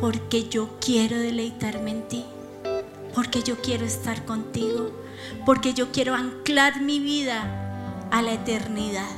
porque 0.00 0.48
yo 0.48 0.78
quiero 0.80 1.18
deleitarme 1.18 1.90
en 1.90 2.08
ti, 2.08 2.24
porque 3.14 3.42
yo 3.42 3.60
quiero 3.60 3.84
estar 3.84 4.24
contigo, 4.24 4.92
porque 5.44 5.74
yo 5.74 5.90
quiero 5.90 6.14
anclar 6.14 6.80
mi 6.80 7.00
vida 7.00 8.08
a 8.12 8.22
la 8.22 8.34
eternidad, 8.34 9.10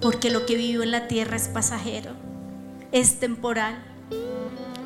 porque 0.00 0.30
lo 0.30 0.46
que 0.46 0.56
vivo 0.56 0.82
en 0.82 0.92
la 0.92 1.08
tierra 1.08 1.36
es 1.36 1.48
pasajero, 1.48 2.12
es 2.90 3.20
temporal, 3.20 3.76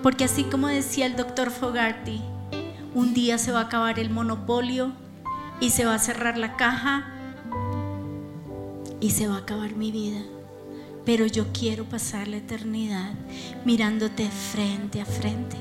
porque 0.03 0.25
así 0.25 0.43
como 0.43 0.67
decía 0.67 1.07
el 1.07 1.15
doctor 1.15 1.51
Fogarty, 1.51 2.21
un 2.95 3.15
día 3.15 3.39
se 3.39 3.53
va 3.53 3.61
a 3.61 3.65
acabar 3.65 4.01
el 4.01 4.11
monopolio 4.11 4.93
y 5.61 5.71
se 5.71 5.85
va 5.85 5.95
a 5.95 5.99
cerrar 5.99 6.39
la 6.39 6.57
caja 6.57 7.13
y 9.01 9.11
se 9.11 9.29
va 9.29 9.37
a 9.37 9.41
acabar 9.41 9.75
mi 9.75 9.93
vida. 9.93 10.23
Pero 11.05 11.27
yo 11.27 11.47
quiero 11.53 11.85
pasar 11.85 12.29
la 12.29 12.39
eternidad 12.39 13.13
mirándote 13.65 14.29
frente 14.29 15.01
a 15.01 15.07
frente. 15.07 15.57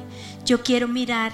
Yo 0.46 0.64
quiero 0.64 0.88
mirar 0.88 1.34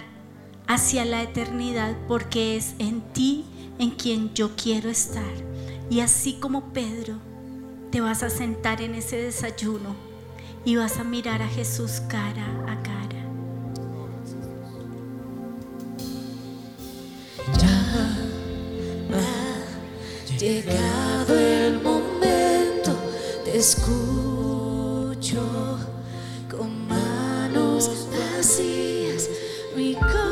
hacia 0.68 1.06
la 1.06 1.22
eternidad 1.22 1.96
porque 2.08 2.58
es 2.58 2.76
en 2.80 3.02
ti 3.14 3.46
en 3.80 3.92
quien 3.92 4.34
yo 4.34 4.56
quiero 4.56 4.90
estar. 4.90 5.34
Y 5.90 6.02
así 6.02 6.34
como 6.34 6.74
Pedro, 6.74 7.16
te 7.92 8.02
vas 8.02 8.24
a 8.24 8.30
sentar 8.30 8.82
en 8.82 8.96
ese 8.96 9.18
desayuno 9.18 9.96
y 10.64 10.76
vas 10.76 10.98
a 10.98 11.04
mirar 11.04 11.42
a 11.42 11.48
Jesús 11.48 12.02
cara 12.08 12.46
a 12.68 12.82
cara. 12.84 13.01
Llegado 20.42 21.38
el 21.38 21.84
momento, 21.84 22.96
te 23.46 23.60
escucho 23.60 25.38
con 26.50 26.88
manos 26.88 28.08
vacías, 28.10 29.30
mi 29.76 29.94
corazón 29.94 30.31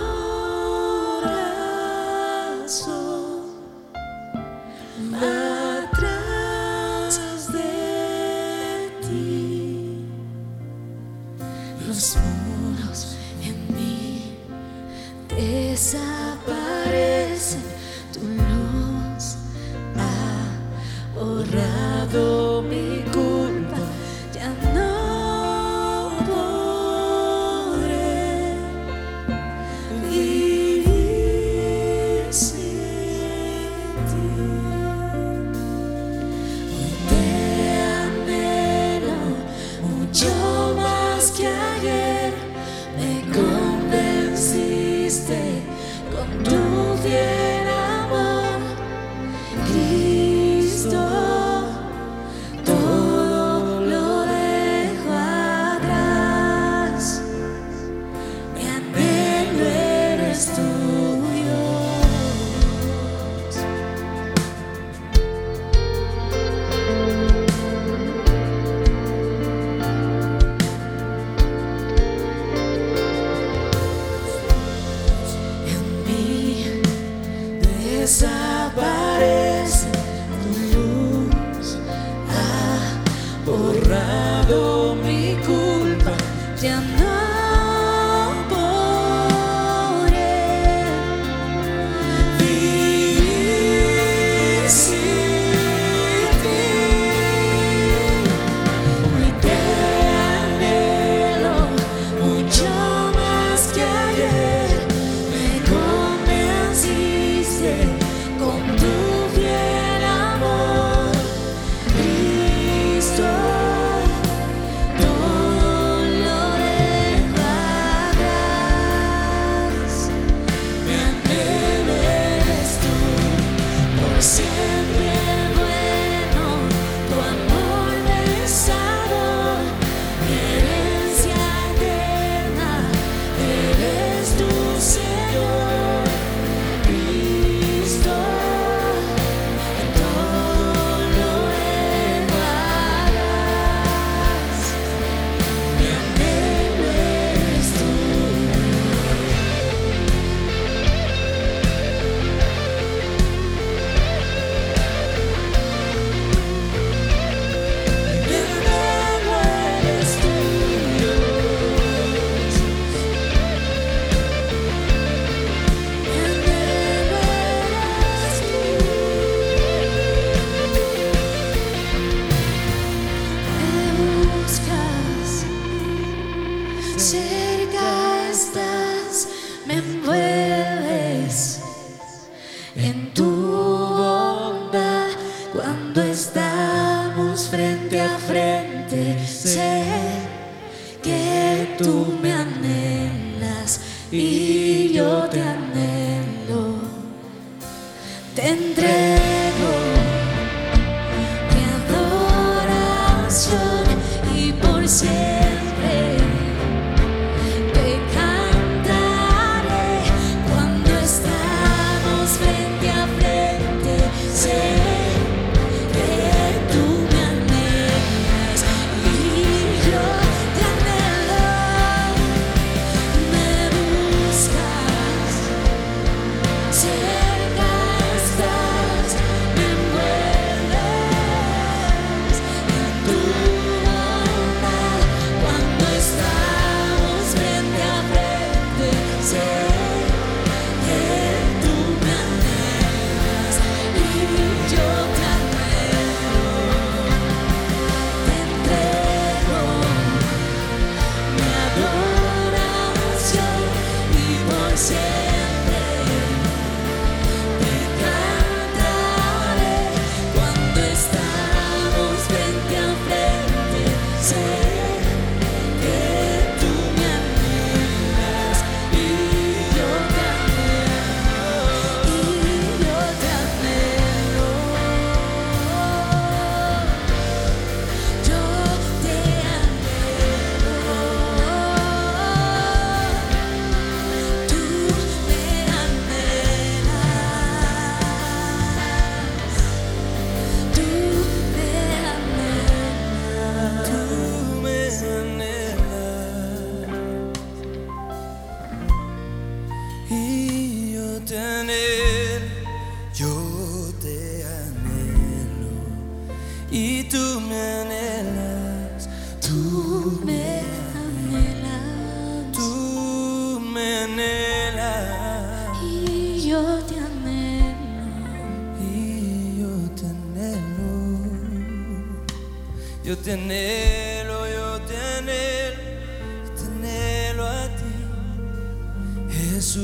Jesús. 329.60 329.84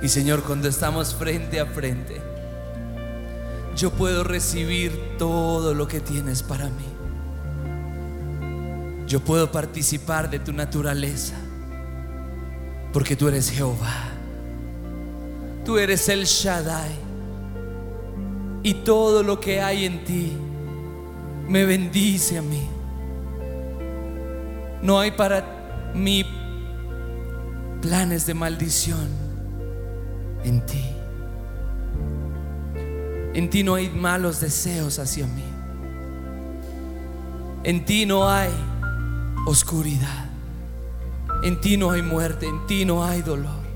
Y 0.00 0.08
Señor, 0.08 0.44
cuando 0.44 0.68
estamos 0.68 1.12
frente 1.16 1.58
a 1.58 1.66
frente, 1.66 2.22
yo 3.74 3.90
puedo 3.90 4.22
recibir 4.22 5.16
todo 5.18 5.74
lo 5.74 5.88
que 5.88 5.98
tienes 5.98 6.44
para 6.44 6.66
mí. 6.66 6.86
Yo 9.08 9.18
puedo 9.18 9.50
participar 9.50 10.30
de 10.30 10.38
tu 10.38 10.52
naturaleza, 10.52 11.34
porque 12.92 13.16
tú 13.16 13.26
eres 13.26 13.50
Jehová. 13.50 14.10
Tú 15.64 15.78
eres 15.78 16.08
el 16.08 16.26
Shaddai. 16.26 16.94
Y 18.62 18.74
todo 18.84 19.24
lo 19.24 19.40
que 19.40 19.60
hay 19.60 19.84
en 19.84 20.04
ti 20.04 20.32
me 21.48 21.64
bendice 21.64 22.38
a 22.38 22.42
mí. 22.42 22.75
No 24.86 25.00
hay 25.00 25.10
para 25.10 25.44
mí 25.96 26.24
planes 27.82 28.24
de 28.24 28.34
maldición 28.34 29.08
en 30.44 30.64
ti. 30.64 30.84
En 33.34 33.50
ti 33.50 33.64
no 33.64 33.74
hay 33.74 33.90
malos 33.90 34.38
deseos 34.38 35.00
hacia 35.00 35.26
mí. 35.26 35.42
En 37.64 37.84
ti 37.84 38.06
no 38.06 38.30
hay 38.30 38.52
oscuridad. 39.44 40.30
En 41.42 41.60
ti 41.60 41.76
no 41.76 41.90
hay 41.90 42.02
muerte, 42.02 42.46
en 42.46 42.64
ti 42.68 42.84
no 42.84 43.04
hay 43.04 43.22
dolor. 43.22 43.66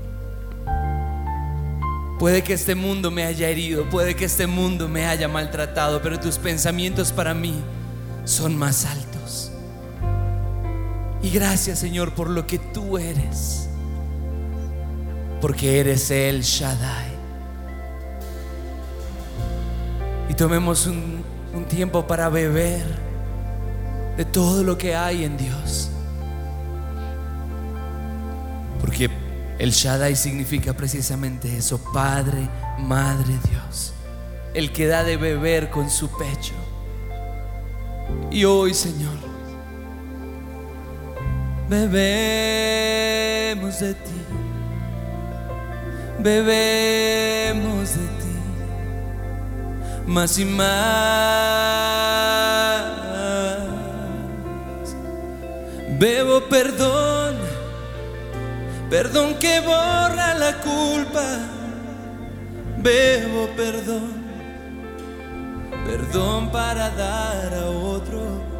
Puede 2.19 2.41
que 2.41 2.53
este 2.53 2.73
mundo 2.73 3.11
me 3.11 3.25
haya 3.25 3.49
herido, 3.49 3.89
puede 3.89 4.15
que 4.15 4.23
este 4.23 4.47
mundo 4.47 4.87
me 4.87 5.07
haya 5.07 5.27
maltratado, 5.27 6.01
pero 6.01 6.17
tus 6.21 6.37
pensamientos 6.37 7.11
para 7.11 7.33
mí 7.33 7.55
son 8.23 8.55
más 8.55 8.85
altos. 8.85 9.10
Y 11.23 11.29
gracias 11.29 11.79
Señor 11.79 12.13
por 12.13 12.29
lo 12.29 12.47
que 12.47 12.57
tú 12.57 12.97
eres, 12.97 13.69
porque 15.39 15.79
eres 15.79 16.09
el 16.11 16.41
Shaddai. 16.41 17.11
Y 20.29 20.33
tomemos 20.33 20.87
un, 20.87 21.23
un 21.53 21.65
tiempo 21.65 22.07
para 22.07 22.29
beber 22.29 22.85
de 24.17 24.25
todo 24.25 24.63
lo 24.63 24.77
que 24.77 24.95
hay 24.95 25.23
en 25.23 25.37
Dios. 25.37 25.89
Porque 28.79 29.09
el 29.59 29.71
Shaddai 29.71 30.15
significa 30.15 30.73
precisamente 30.73 31.55
eso, 31.55 31.79
Padre, 31.93 32.49
Madre 32.79 33.37
Dios, 33.49 33.93
el 34.53 34.71
que 34.71 34.87
da 34.87 35.03
de 35.03 35.17
beber 35.17 35.69
con 35.69 35.89
su 35.89 36.09
pecho. 36.17 36.55
Y 38.31 38.45
hoy, 38.45 38.73
Señor, 38.73 39.30
bebemos 41.71 43.79
de 43.79 43.93
ti, 43.93 44.21
bebemos 46.19 47.95
de 47.95 48.07
ti, 48.21 48.35
más 50.05 50.37
y 50.37 50.45
más. 50.45 51.31
Bebo 55.99 56.41
perdón 56.49 57.51
Perdón 58.91 59.35
que 59.35 59.61
borra 59.61 60.37
la 60.37 60.57
culpa. 60.57 61.25
Bebo 62.79 63.47
perdón. 63.55 64.11
Perdón 65.85 66.51
para 66.51 66.89
dar 66.89 67.53
a 67.53 67.69
otro. 67.69 68.50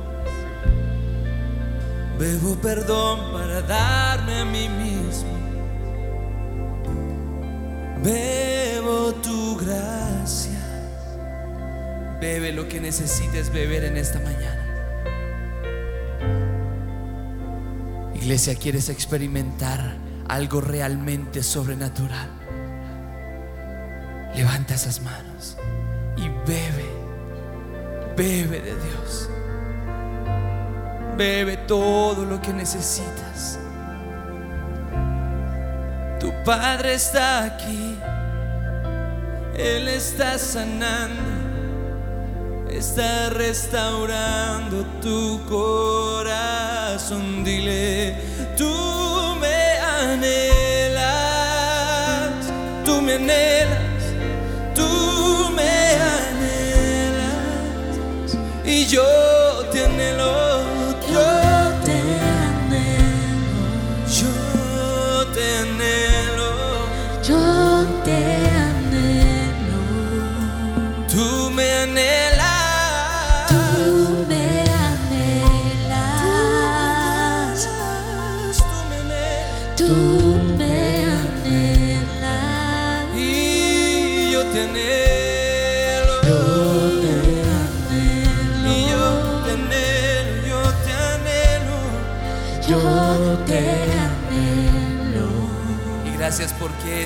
Bebo 2.22 2.54
perdón 2.54 3.32
para 3.34 3.64
darme 3.64 4.42
a 4.42 4.46
mí 4.46 4.70
mismo. 4.70 5.34
Bebo 8.04 9.16
tu 9.24 9.58
gracia. 9.58 10.62
Bebe 12.22 12.52
lo 12.52 12.68
que 12.68 12.80
necesites 12.80 13.52
beber 13.52 13.86
en 13.86 13.98
esta 13.98 14.20
mañana. 14.20 14.64
Iglesia, 18.14 18.54
¿quieres 18.54 18.90
experimentar 18.90 19.96
algo 20.28 20.62
realmente 20.62 21.42
sobrenatural? 21.42 22.30
Levanta 24.36 24.76
esas 24.76 25.02
manos 25.02 25.58
y 26.18 26.30
bebe, 26.48 26.86
bebe 28.16 28.62
de 28.62 28.76
Dios. 28.76 29.31
Bebe 31.18 31.57
todo 31.57 32.26
lo 32.26 32.41
que 32.41 32.53
necesitas. 32.53 33.59
Tu 36.20 36.32
Padre 36.43 36.93
está 36.93 37.43
aquí. 37.43 37.97
Él 39.55 39.88
está 39.88 40.38
sanando. 40.38 41.32
Está 42.70 43.30
restaurando 43.30 44.86
tu 45.01 45.43
corazón. 45.45 47.43
Dile, 47.43 48.16
tú 48.55 49.36
me 49.39 49.78
anhelas. 50.14 51.12
Tú 52.86 53.01
me 53.01 53.16
anhelas. 53.16 54.03
Tú 54.74 55.49
me 55.55 55.93
anhelas. 56.20 57.28
Y 58.64 58.86
yo 58.86 59.21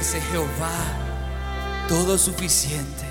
ese 0.05 0.21
Jehová, 0.21 1.87
todo 1.89 2.19
suficiente, 2.19 3.05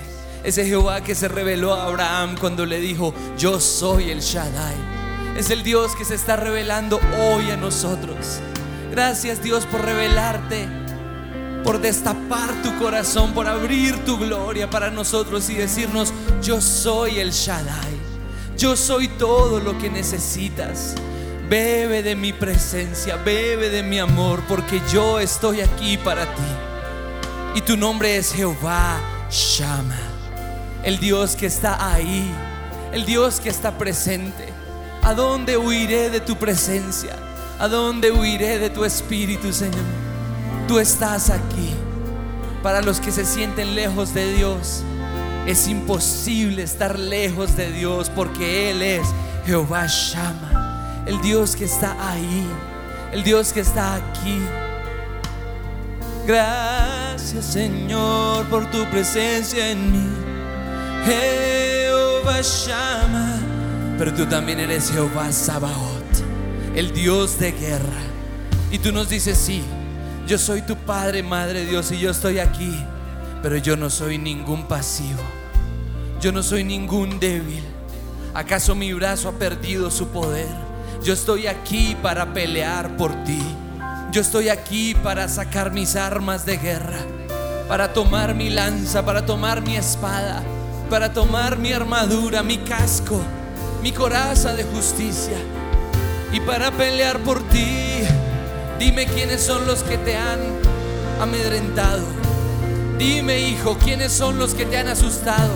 ese 0.45 0.65
Jehová 0.65 1.01
que 1.01 1.13
se 1.13 1.27
reveló 1.27 1.73
a 1.73 1.87
Abraham 1.87 2.37
cuando 2.39 2.65
le 2.65 2.79
dijo, 2.79 3.13
yo 3.37 3.59
soy 3.59 4.11
el 4.11 4.21
Shaddai, 4.21 4.75
es 5.35 5.49
el 5.49 5.61
Dios 5.61 5.93
que 5.97 6.05
se 6.05 6.15
está 6.15 6.37
revelando 6.37 7.01
hoy 7.19 7.51
a 7.51 7.57
nosotros. 7.57 8.39
Gracias 8.91 9.43
Dios 9.43 9.65
por 9.65 9.81
revelarte, 9.81 10.69
por 11.65 11.81
destapar 11.81 12.49
tu 12.63 12.73
corazón, 12.79 13.33
por 13.33 13.49
abrir 13.49 13.97
tu 14.05 14.17
gloria 14.17 14.69
para 14.69 14.89
nosotros 14.89 15.49
y 15.49 15.55
decirnos, 15.55 16.13
yo 16.41 16.61
soy 16.61 17.19
el 17.19 17.31
Shaddai, 17.31 17.99
yo 18.57 18.77
soy 18.77 19.09
todo 19.09 19.59
lo 19.59 19.77
que 19.77 19.89
necesitas. 19.89 20.95
Bebe 21.49 22.01
de 22.03 22.15
mi 22.15 22.31
presencia, 22.31 23.17
bebe 23.17 23.69
de 23.69 23.83
mi 23.83 23.99
amor, 23.99 24.41
porque 24.47 24.81
yo 24.91 25.19
estoy 25.19 25.59
aquí 25.59 25.97
para 25.97 26.23
ti. 26.23 26.74
Y 27.55 27.61
tu 27.61 27.77
nombre 27.77 28.17
es 28.17 28.33
Jehová 28.33 28.99
Shama, 29.31 29.97
el 30.83 30.99
Dios 30.99 31.37
que 31.37 31.45
está 31.45 31.93
ahí, 31.93 32.29
el 32.91 33.05
Dios 33.05 33.39
que 33.39 33.47
está 33.47 33.77
presente. 33.77 34.49
¿A 35.01 35.13
dónde 35.13 35.57
huiré 35.57 36.09
de 36.09 36.19
tu 36.19 36.35
presencia? 36.35 37.15
¿A 37.57 37.69
dónde 37.69 38.11
huiré 38.11 38.59
de 38.59 38.69
tu 38.69 38.83
espíritu, 38.83 39.53
Señor? 39.53 39.85
Tú 40.67 40.79
estás 40.79 41.29
aquí. 41.29 41.73
Para 42.61 42.81
los 42.81 42.99
que 42.99 43.13
se 43.13 43.23
sienten 43.23 43.73
lejos 43.73 44.13
de 44.13 44.33
Dios, 44.33 44.83
es 45.47 45.69
imposible 45.69 46.61
estar 46.61 46.99
lejos 46.99 47.55
de 47.55 47.71
Dios 47.71 48.11
porque 48.13 48.71
Él 48.71 48.81
es 48.81 49.07
Jehová 49.45 49.87
Shama, 49.87 51.03
el 51.05 51.21
Dios 51.21 51.55
que 51.55 51.63
está 51.63 51.95
ahí, 52.05 52.45
el 53.13 53.23
Dios 53.23 53.53
que 53.53 53.61
está 53.61 53.95
aquí. 53.95 54.41
Gracias 56.25 57.45
Señor 57.45 58.45
por 58.47 58.69
tu 58.71 58.83
presencia 58.89 59.69
en 59.69 59.91
mí. 59.91 60.09
Jehová 61.05 62.41
Shama, 62.41 63.39
pero 63.97 64.13
tú 64.13 64.25
también 64.25 64.59
eres 64.59 64.89
Jehová 64.91 65.31
Sabaoth, 65.31 66.23
el 66.75 66.91
Dios 66.93 67.37
de 67.37 67.51
guerra. 67.51 68.01
Y 68.71 68.79
tú 68.79 68.91
nos 68.91 69.09
dices, 69.09 69.37
sí, 69.37 69.61
yo 70.27 70.39
soy 70.39 70.63
tu 70.63 70.75
Padre, 70.75 71.21
Madre 71.21 71.65
Dios, 71.65 71.91
y 71.91 71.99
yo 71.99 72.09
estoy 72.09 72.39
aquí. 72.39 72.75
Pero 73.43 73.57
yo 73.57 73.77
no 73.77 73.91
soy 73.91 74.17
ningún 74.17 74.67
pasivo. 74.67 75.21
Yo 76.19 76.31
no 76.31 76.41
soy 76.41 76.63
ningún 76.63 77.19
débil. 77.19 77.63
¿Acaso 78.33 78.73
mi 78.73 78.91
brazo 78.93 79.29
ha 79.29 79.33
perdido 79.33 79.91
su 79.91 80.07
poder? 80.07 80.47
Yo 81.03 81.13
estoy 81.13 81.45
aquí 81.45 81.95
para 82.01 82.33
pelear 82.33 82.97
por 82.97 83.13
ti. 83.23 83.39
Yo 84.15 84.21
estoy 84.21 84.47
aquí 84.47 84.95
para 84.95 85.27
sacar 85.27 85.73
mis 85.73 85.97
armas 85.97 86.45
de 86.45 86.55
guerra, 86.55 86.99
para 87.67 87.91
tomar 87.91 88.33
mi 88.33 88.49
lanza, 88.49 89.03
para 89.05 89.25
tomar 89.25 89.61
mi 89.61 89.75
espada, 89.75 90.41
para 90.89 91.11
tomar 91.11 91.57
mi 91.57 91.73
armadura, 91.73 92.41
mi 92.41 92.59
casco, 92.59 93.19
mi 93.83 93.91
coraza 93.91 94.53
de 94.53 94.63
justicia 94.63 95.35
y 96.31 96.39
para 96.39 96.71
pelear 96.71 97.19
por 97.23 97.45
ti. 97.49 98.03
Dime 98.79 99.05
quiénes 99.05 99.43
son 99.43 99.67
los 99.67 99.83
que 99.83 99.97
te 99.97 100.15
han 100.15 100.39
amedrentado. 101.19 102.05
Dime, 102.97 103.41
hijo, 103.41 103.77
quiénes 103.83 104.13
son 104.13 104.39
los 104.39 104.53
que 104.53 104.65
te 104.65 104.77
han 104.77 104.87
asustado. 104.87 105.51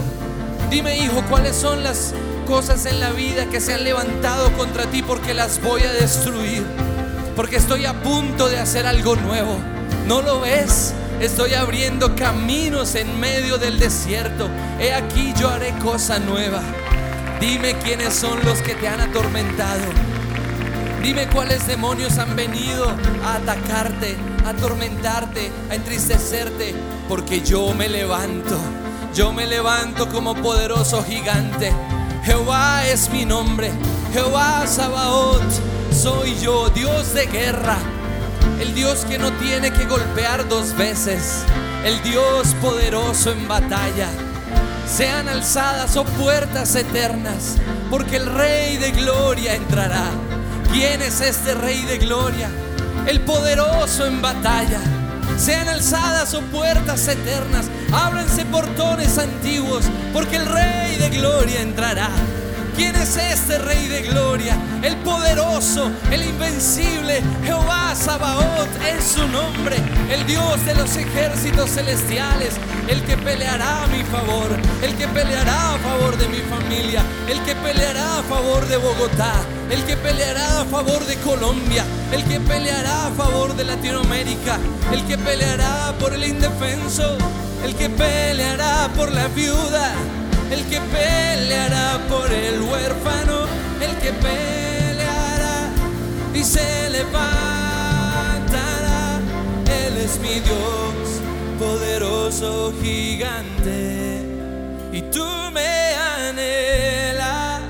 Dime, 0.70 0.98
hijo, 0.98 1.24
cuáles 1.30 1.56
son 1.56 1.82
las 1.82 2.14
cosas 2.46 2.86
en 2.88 3.00
la 3.00 3.12
vida 3.12 3.46
que 3.46 3.62
se 3.62 3.74
han 3.74 3.86
levantado 3.86 4.52
contra 4.58 4.84
ti 4.88 5.02
porque 5.02 5.34
las 5.34 5.62
voy 5.62 5.84
a 5.84 5.94
destruir. 5.94 6.89
Porque 7.40 7.56
estoy 7.56 7.86
a 7.86 7.94
punto 7.94 8.50
de 8.50 8.60
hacer 8.60 8.86
algo 8.86 9.16
nuevo. 9.16 9.58
¿No 10.06 10.22
lo 10.22 10.42
ves? 10.42 10.94
Estoy 11.22 11.54
abriendo 11.54 12.14
caminos 12.14 12.96
en 12.96 13.18
medio 13.18 13.58
del 13.58 13.80
desierto. 13.80 14.50
He 14.78 14.92
aquí 14.92 15.34
yo 15.40 15.48
haré 15.50 15.72
cosa 15.82 16.20
nueva. 16.20 16.60
Dime 17.40 17.76
quiénes 17.76 18.14
son 18.14 18.44
los 18.44 18.62
que 18.62 18.76
te 18.76 18.90
han 18.90 19.00
atormentado. 19.00 19.86
Dime 21.02 21.30
cuáles 21.30 21.66
demonios 21.66 22.18
han 22.18 22.36
venido 22.36 22.94
a 23.24 23.36
atacarte, 23.36 24.18
a 24.46 24.50
atormentarte, 24.50 25.50
a 25.70 25.76
entristecerte, 25.76 26.76
porque 27.08 27.40
yo 27.40 27.74
me 27.74 27.88
levanto. 27.88 28.58
Yo 29.16 29.32
me 29.32 29.48
levanto 29.48 30.10
como 30.10 30.36
poderoso 30.36 31.06
gigante. 31.06 31.72
Jehová 32.26 32.86
es 32.86 33.10
mi 33.10 33.24
nombre. 33.24 33.72
Jehová 34.12 34.68
Sabaoth. 34.68 35.79
Soy 35.92 36.36
yo, 36.40 36.70
Dios 36.70 37.14
de 37.14 37.26
guerra. 37.26 37.78
El 38.60 38.74
Dios 38.74 39.06
que 39.06 39.18
no 39.18 39.32
tiene 39.34 39.72
que 39.72 39.86
golpear 39.86 40.48
dos 40.48 40.76
veces. 40.78 41.44
El 41.84 42.02
Dios 42.04 42.56
poderoso 42.62 43.32
en 43.32 43.48
batalla. 43.48 44.08
Sean 44.88 45.28
alzadas 45.28 45.96
o 45.98 46.04
puertas 46.04 46.76
eternas, 46.76 47.58
porque 47.90 48.18
el 48.18 48.26
Rey 48.26 48.78
de 48.78 48.92
Gloria 48.92 49.56
entrará. 49.56 50.06
¿Quién 50.72 51.02
es 51.02 51.22
este 51.22 51.54
Rey 51.54 51.84
de 51.84 51.98
Gloria? 52.00 52.50
El 53.06 53.22
poderoso 53.22 54.06
en 54.06 54.22
batalla. 54.22 54.80
Sean 55.38 55.68
alzadas 55.68 56.34
o 56.34 56.42
puertas 56.42 57.08
eternas, 57.08 57.68
ábranse 57.94 58.46
portones 58.46 59.18
antiguos, 59.18 59.86
porque 60.12 60.36
el 60.36 60.46
Rey 60.46 60.98
de 60.98 61.10
Gloria 61.10 61.62
entrará. 61.62 62.10
¿Quién 62.80 62.96
es 62.96 63.18
este 63.18 63.58
Rey 63.58 63.90
de 63.90 64.04
Gloria? 64.04 64.58
El 64.82 64.96
poderoso, 65.00 65.92
el 66.12 66.24
invencible, 66.24 67.22
Jehová 67.44 67.94
Sabaoth 67.94 68.70
es 68.88 69.04
su 69.04 69.28
nombre, 69.28 69.76
el 70.10 70.26
Dios 70.26 70.66
de 70.66 70.76
los 70.76 70.96
ejércitos 70.96 71.72
celestiales, 71.72 72.54
el 72.88 73.04
que 73.04 73.18
peleará 73.18 73.84
a 73.84 73.88
mi 73.88 74.02
favor, 74.04 74.48
el 74.82 74.96
que 74.96 75.10
peleará 75.10 75.74
a 75.74 75.78
favor 75.80 76.18
de 76.18 76.30
mi 76.30 76.38
familia, 76.38 77.04
el 77.28 77.44
que 77.44 77.54
peleará 77.54 78.20
a 78.20 78.24
favor 78.24 78.66
de 78.66 78.78
Bogotá, 78.78 79.34
el 79.70 79.84
que 79.84 79.98
peleará 79.98 80.62
a 80.62 80.66
favor 80.66 81.06
de 81.06 81.18
Colombia, 81.18 81.84
el 82.14 82.24
que 82.24 82.40
peleará 82.40 83.08
a 83.08 83.12
favor 83.12 83.58
de 83.58 83.66
Latinoamérica, 83.66 84.58
el 84.94 85.04
que 85.04 85.18
peleará 85.18 85.94
por 86.00 86.14
el 86.14 86.24
indefenso, 86.24 87.18
el 87.62 87.76
que 87.76 87.90
peleará 87.90 88.88
por 88.96 89.12
la 89.12 89.28
viuda 89.28 89.94
el 90.52 90.66
que 90.66 90.80
peleará 90.82 92.00
por 92.10 92.32
el 92.32 92.62
huérfano, 92.62 93.46
el 93.82 93.96
que 93.98 94.12
peleará 94.14 95.70
y 96.34 96.44
se 96.44 96.90
levantará. 96.90 97.30
Él 99.86 99.98
es 99.98 100.20
mi 100.20 100.40
Dios, 100.40 101.22
poderoso 101.60 102.74
gigante, 102.82 104.22
y 104.92 105.02
tú 105.04 105.26
me 105.54 105.96
anhelas. 106.28 107.62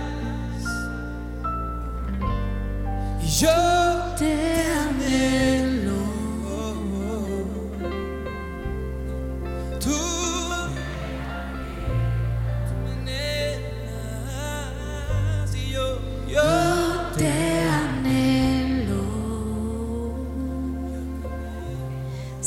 Y 3.21 3.27
yo 3.27 3.79
Te 4.17 4.33
anhelo. 4.89 5.68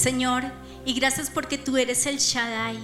Señor, 0.02 0.42
y 0.84 0.94
gracias 0.94 1.30
porque 1.30 1.58
tú 1.58 1.76
eres 1.76 2.06
el 2.06 2.18
Shaddai, 2.18 2.76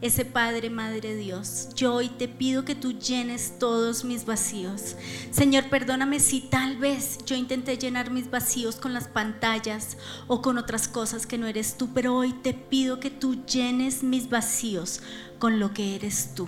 ese 0.00 0.24
Padre, 0.24 0.70
Madre 0.70 1.16
Dios. 1.16 1.70
Yo 1.74 1.94
hoy 1.94 2.08
te 2.08 2.28
pido 2.28 2.64
que 2.64 2.76
tú 2.76 2.92
llenes 2.92 3.58
todos 3.58 4.04
mis 4.04 4.24
vacíos. 4.24 4.94
Señor, 5.32 5.68
perdóname 5.70 6.20
si 6.20 6.40
tal 6.40 6.76
vez 6.76 7.18
yo 7.26 7.34
intenté 7.34 7.78
llenar 7.78 8.12
mis 8.12 8.30
vacíos 8.30 8.76
con 8.76 8.94
las 8.94 9.08
pantallas 9.08 9.96
o 10.28 10.40
con 10.40 10.56
otras 10.56 10.86
cosas 10.86 11.26
que 11.26 11.36
no 11.36 11.48
eres 11.48 11.76
tú, 11.76 11.92
pero 11.92 12.14
hoy 12.14 12.32
te 12.32 12.54
pido 12.54 13.00
que 13.00 13.10
tú 13.10 13.44
llenes 13.44 14.04
mis 14.04 14.30
vacíos 14.30 15.02
con 15.40 15.58
lo 15.58 15.74
que 15.74 15.96
eres 15.96 16.32
tú 16.36 16.46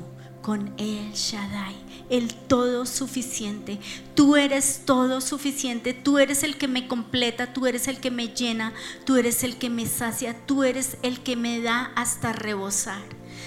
con 0.48 0.72
el 0.78 1.12
Shaddai, 1.12 1.74
el 2.10 2.34
todo 2.34 2.86
suficiente. 2.86 3.78
Tú 4.14 4.36
eres 4.36 4.82
todo 4.84 5.20
suficiente, 5.20 5.94
tú 5.94 6.18
eres 6.18 6.42
el 6.42 6.56
que 6.56 6.68
me 6.68 6.88
completa, 6.88 7.52
tú 7.52 7.66
eres 7.66 7.88
el 7.88 8.00
que 8.00 8.10
me 8.10 8.28
llena, 8.28 8.72
tú 9.04 9.16
eres 9.16 9.44
el 9.44 9.56
que 9.56 9.70
me 9.70 9.86
sacia, 9.86 10.34
tú 10.46 10.64
eres 10.64 10.96
el 11.02 11.20
que 11.20 11.36
me 11.36 11.60
da 11.60 11.92
hasta 11.94 12.32
rebosar. 12.32 13.02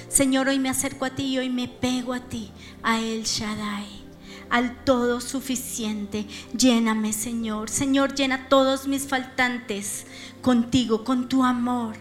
Señor, 0.09 0.47
hoy 0.47 0.59
me 0.59 0.69
acerco 0.69 1.05
a 1.05 1.11
ti 1.11 1.23
y 1.23 1.37
hoy 1.37 1.49
me 1.49 1.67
pego 1.67 2.13
a 2.13 2.19
ti, 2.19 2.51
a 2.83 2.99
el 2.99 3.23
Shaddai 3.23 4.01
al 4.51 4.83
todo 4.83 5.21
suficiente. 5.21 6.27
Lléname, 6.55 7.13
Señor. 7.13 7.69
Señor, 7.69 8.13
llena 8.13 8.49
todos 8.49 8.85
mis 8.85 9.07
faltantes 9.07 10.05
contigo, 10.41 11.03
con 11.03 11.29
tu 11.29 11.43
amor. 11.43 11.95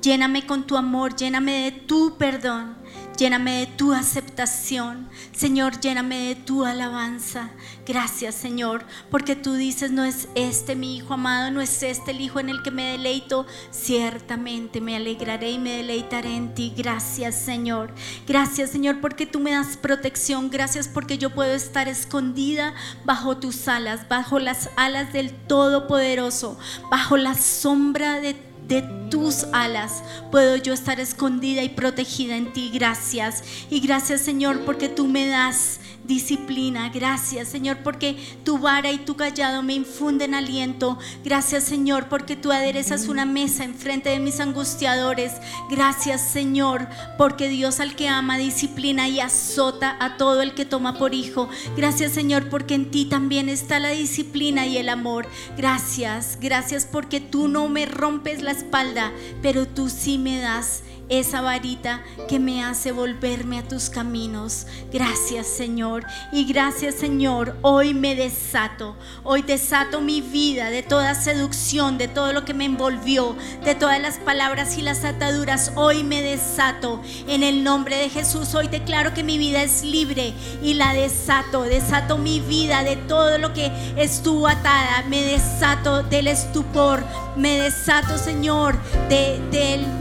Lléname 0.00 0.46
con 0.46 0.66
tu 0.66 0.78
amor, 0.78 1.14
lléname 1.14 1.64
de 1.64 1.72
tu 1.72 2.16
perdón. 2.16 2.79
Lléname 3.20 3.60
de 3.60 3.66
tu 3.66 3.92
aceptación. 3.92 5.06
Señor, 5.32 5.78
lléname 5.78 6.28
de 6.28 6.36
tu 6.36 6.64
alabanza. 6.64 7.50
Gracias, 7.86 8.34
Señor, 8.34 8.82
porque 9.10 9.36
tú 9.36 9.52
dices, 9.56 9.90
no 9.90 10.06
es 10.06 10.28
este 10.34 10.74
mi 10.74 10.96
Hijo 10.96 11.12
amado, 11.12 11.50
no 11.50 11.60
es 11.60 11.82
este 11.82 12.12
el 12.12 12.22
Hijo 12.22 12.40
en 12.40 12.48
el 12.48 12.62
que 12.62 12.70
me 12.70 12.92
deleito. 12.92 13.46
Ciertamente 13.72 14.80
me 14.80 14.96
alegraré 14.96 15.50
y 15.50 15.58
me 15.58 15.72
deleitaré 15.72 16.34
en 16.34 16.54
ti. 16.54 16.72
Gracias, 16.74 17.34
Señor. 17.34 17.92
Gracias, 18.26 18.70
Señor, 18.70 19.02
porque 19.02 19.26
tú 19.26 19.38
me 19.38 19.50
das 19.50 19.76
protección. 19.76 20.48
Gracias 20.48 20.88
porque 20.88 21.18
yo 21.18 21.28
puedo 21.28 21.52
estar 21.52 21.88
escondida 21.88 22.72
bajo 23.04 23.36
tus 23.36 23.68
alas, 23.68 24.08
bajo 24.08 24.38
las 24.38 24.70
alas 24.76 25.12
del 25.12 25.30
Todopoderoso, 25.30 26.58
bajo 26.90 27.18
la 27.18 27.34
sombra 27.34 28.18
de 28.22 28.49
de 28.70 28.82
tus 29.10 29.44
alas 29.52 30.02
puedo 30.30 30.56
yo 30.56 30.72
estar 30.72 31.00
escondida 31.00 31.62
y 31.62 31.70
protegida 31.70 32.36
en 32.36 32.52
ti. 32.52 32.70
Gracias. 32.72 33.42
Y 33.68 33.80
gracias 33.80 34.22
Señor 34.22 34.64
porque 34.64 34.88
tú 34.88 35.08
me 35.08 35.26
das 35.26 35.80
disciplina. 36.10 36.90
Gracias 36.92 37.48
Señor 37.48 37.78
porque 37.84 38.16
tu 38.44 38.58
vara 38.58 38.90
y 38.90 38.98
tu 38.98 39.14
callado 39.14 39.62
me 39.62 39.74
infunden 39.74 40.34
aliento. 40.34 40.98
Gracias 41.24 41.62
Señor 41.62 42.08
porque 42.08 42.34
tú 42.34 42.50
aderezas 42.50 43.06
una 43.06 43.24
mesa 43.24 43.62
enfrente 43.62 44.10
de 44.10 44.18
mis 44.18 44.40
angustiadores. 44.40 45.34
Gracias 45.70 46.20
Señor 46.20 46.88
porque 47.16 47.48
Dios 47.48 47.78
al 47.78 47.94
que 47.94 48.08
ama 48.08 48.38
disciplina 48.38 49.08
y 49.08 49.20
azota 49.20 49.96
a 50.00 50.16
todo 50.16 50.42
el 50.42 50.54
que 50.54 50.64
toma 50.64 50.98
por 50.98 51.14
hijo. 51.14 51.48
Gracias 51.76 52.12
Señor 52.12 52.48
porque 52.50 52.74
en 52.74 52.90
ti 52.90 53.04
también 53.04 53.48
está 53.48 53.78
la 53.78 53.90
disciplina 53.90 54.66
y 54.66 54.78
el 54.78 54.88
amor. 54.88 55.28
Gracias, 55.56 56.38
gracias 56.40 56.86
porque 56.90 57.20
tú 57.20 57.46
no 57.46 57.68
me 57.68 57.86
rompes 57.86 58.42
la 58.42 58.50
espalda, 58.50 59.12
pero 59.42 59.68
tú 59.68 59.88
sí 59.88 60.18
me 60.18 60.40
das 60.40 60.82
esa 61.10 61.42
varita 61.42 62.02
que 62.28 62.38
me 62.38 62.64
hace 62.64 62.92
volverme 62.92 63.58
a 63.58 63.68
tus 63.68 63.90
caminos. 63.90 64.66
Gracias 64.92 65.48
Señor. 65.48 66.06
Y 66.32 66.44
gracias 66.44 66.94
Señor, 66.94 67.56
hoy 67.62 67.92
me 67.92 68.14
desato. 68.14 68.96
Hoy 69.24 69.42
desato 69.42 70.00
mi 70.00 70.20
vida 70.22 70.70
de 70.70 70.82
toda 70.82 71.14
seducción, 71.14 71.98
de 71.98 72.08
todo 72.08 72.32
lo 72.32 72.44
que 72.44 72.54
me 72.54 72.64
envolvió, 72.64 73.36
de 73.64 73.74
todas 73.74 74.00
las 74.00 74.18
palabras 74.18 74.78
y 74.78 74.82
las 74.82 75.04
ataduras. 75.04 75.72
Hoy 75.74 76.04
me 76.04 76.22
desato. 76.22 77.02
En 77.26 77.42
el 77.42 77.64
nombre 77.64 77.96
de 77.96 78.08
Jesús, 78.08 78.54
hoy 78.54 78.68
declaro 78.68 79.12
que 79.12 79.24
mi 79.24 79.36
vida 79.36 79.62
es 79.62 79.82
libre 79.82 80.32
y 80.62 80.74
la 80.74 80.94
desato. 80.94 81.62
Desato 81.62 82.18
mi 82.18 82.40
vida 82.40 82.84
de 82.84 82.96
todo 82.96 83.38
lo 83.38 83.52
que 83.52 83.72
estuvo 83.96 84.46
atada. 84.46 85.04
Me 85.08 85.22
desato 85.22 86.04
del 86.04 86.28
estupor. 86.28 87.04
Me 87.36 87.60
desato, 87.60 88.16
Señor, 88.16 88.78
de, 89.08 89.40
del 89.50 89.99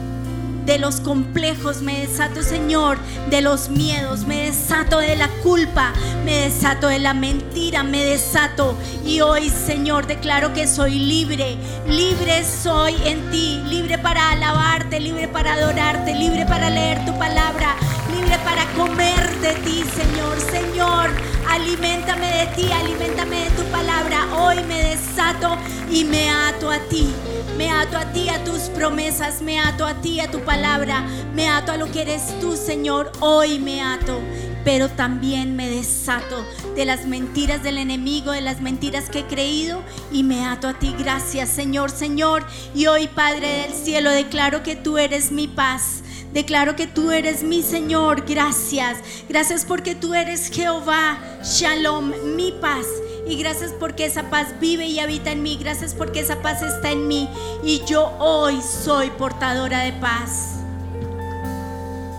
de 0.70 0.78
los 0.78 1.02
complejos, 1.02 1.82
me 1.82 2.02
desato, 2.02 2.44
Señor, 2.44 3.00
de 3.32 3.42
los 3.42 3.70
miedos, 3.70 4.28
me 4.28 4.44
desato 4.44 5.00
de 5.00 5.16
la 5.16 5.28
culpa, 5.42 5.94
me 6.24 6.42
desato 6.42 6.90
de 6.90 7.00
la 7.00 7.16
mentira, 7.16 7.82
me 7.82 8.06
desato. 8.06 8.78
Y 9.04 9.22
hoy, 9.22 9.50
Señor, 9.50 10.06
declaro 10.06 10.54
que 10.54 10.68
soy 10.68 11.00
libre, 11.00 11.58
libre 11.88 12.44
soy 12.46 12.96
en 13.04 13.32
ti, 13.32 13.60
libre 13.68 13.98
para 13.98 14.30
alabarte, 14.30 15.00
libre 15.00 15.28
para 15.28 15.54
adorarte, 15.54 16.14
libre 16.14 16.46
para 16.46 16.70
leer 16.70 17.04
tu 17.04 17.18
palabra, 17.18 17.76
libre 18.14 18.38
para 18.46 18.64
comer 18.74 19.40
de 19.40 19.56
ti, 19.66 19.84
Señor. 19.96 20.40
Señor, 20.52 21.10
aliméntame 21.50 22.28
de 22.28 22.46
ti, 22.56 22.72
aliméntame 22.72 23.46
de 23.46 23.50
tu 23.56 23.64
palabra. 23.72 24.28
Hoy 24.38 24.58
me 24.68 24.84
desato 24.84 25.58
y 25.90 26.04
me 26.04 26.30
ato 26.30 26.70
a 26.70 26.78
ti. 26.90 27.12
Me 27.60 27.70
ato 27.70 27.98
a 27.98 28.06
ti, 28.14 28.30
a 28.30 28.42
tus 28.46 28.70
promesas, 28.70 29.42
me 29.42 29.60
ato 29.60 29.86
a 29.86 29.96
ti, 29.96 30.22
a 30.22 30.32
tu 30.32 30.40
palabra, 30.46 31.06
me 31.36 31.50
ato 31.50 31.74
a 31.74 31.78
lo 31.78 31.92
que 31.92 32.04
eres 32.04 32.40
tú, 32.40 32.56
Señor. 32.56 33.12
Hoy 33.20 33.60
me 33.60 33.82
ato, 33.82 34.22
pero 34.64 34.88
también 34.88 35.58
me 35.58 35.70
desato 35.70 36.46
de 36.78 36.86
las 36.86 37.06
mentiras 37.06 37.62
del 37.62 37.78
enemigo, 37.78 38.32
de 38.32 38.40
las 38.40 38.62
mentiras 38.62 39.10
que 39.10 39.20
he 39.20 39.26
creído 39.26 39.84
y 40.10 40.24
me 40.24 40.46
ato 40.46 40.70
a 40.70 40.80
ti. 40.80 40.96
Gracias, 40.98 41.50
Señor, 41.50 41.92
Señor. 41.92 42.46
Y 42.74 42.88
hoy, 42.88 43.10
Padre 43.10 43.64
del 43.64 43.74
cielo, 43.74 44.10
declaro 44.12 44.64
que 44.64 44.78
tú 44.78 44.98
eres 44.98 45.30
mi 45.30 45.50
paz. 45.50 46.02
Declaro 46.32 46.78
que 46.78 46.88
tú 46.88 47.12
eres 47.12 47.44
mi 47.44 47.62
Señor. 47.62 48.24
Gracias. 48.26 49.00
Gracias 49.28 49.66
porque 49.66 49.96
tú 49.96 50.14
eres 50.14 50.50
Jehová. 50.50 51.18
Shalom, 51.44 52.14
mi 52.38 52.54
paz. 52.54 52.86
Y 53.30 53.38
gracias 53.38 53.72
porque 53.80 54.06
esa 54.06 54.32
paz 54.32 54.56
vive 54.60 54.88
y 54.88 55.00
habita 55.00 55.32
en 55.32 55.44
mí. 55.44 55.56
Gracias 55.62 55.94
porque 55.94 56.22
esa 56.22 56.42
paz 56.42 56.64
está 56.64 56.90
en 56.90 57.08
mí. 57.08 57.30
Y 57.64 57.84
yo 57.86 58.12
hoy 58.18 58.60
soy 58.62 59.12
portadora 59.12 59.82
de 59.82 59.94
paz. 59.94 60.56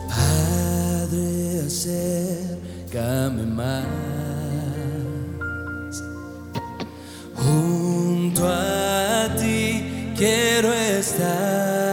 Padre, 0.09 1.67
acércame 1.67 3.43
más. 3.43 3.85
Junto 7.35 8.49
a 8.49 9.35
ti 9.37 10.13
quiero 10.17 10.73
estar. 10.73 11.91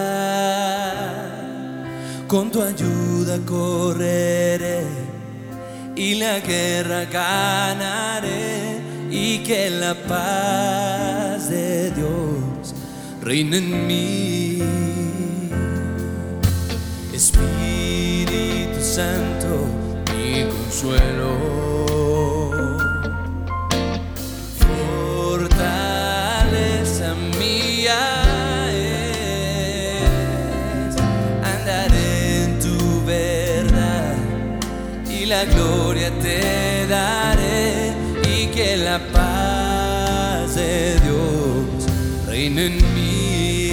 Con 2.27 2.51
tu 2.51 2.61
ayuda 2.61 3.39
correré 3.47 4.83
y 5.95 6.13
la 6.15 6.39
guerra 6.39 7.05
ganaré. 7.05 8.76
Y 9.09 9.39
que 9.39 9.69
la 9.69 9.95
paz 9.95 11.49
de 11.49 11.91
Dios 11.91 12.75
reine 13.21 13.57
en 13.57 13.87
mí. 13.87 14.61
Espíritu 17.13 18.81
Santo, 18.81 19.67
mi 20.13 20.43
consuelo. 20.43 21.76
En 42.57 42.75
mí. 42.95 43.71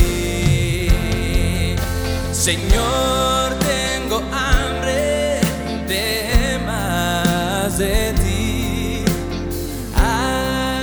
Señor, 2.33 3.59
tengo 3.61 4.19
hambre 4.31 5.41
de 5.89 6.59
más 6.67 7.79
de 7.79 8.13
ti. 8.23 9.05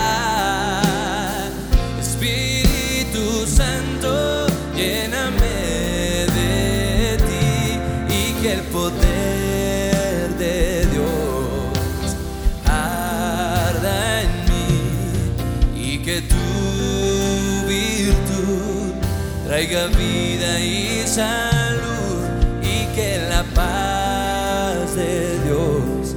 Traiga 19.55 19.87
vida 19.87 20.59
y 20.59 21.07
salud 21.07 22.25
y 22.61 22.87
que 22.93 23.19
la 23.31 23.45
paz 23.55 24.97
de 24.97 25.39
Dios 25.45 26.17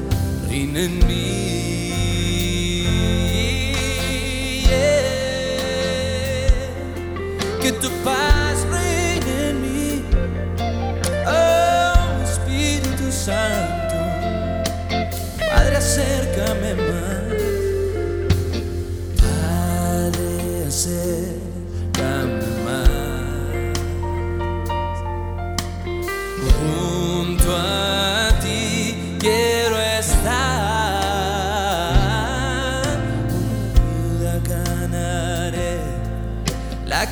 reine 0.49 0.85
en 0.85 1.07
mí. 1.07 1.43
Que 7.61 7.71
tu 7.73 7.89
paz 8.03 8.36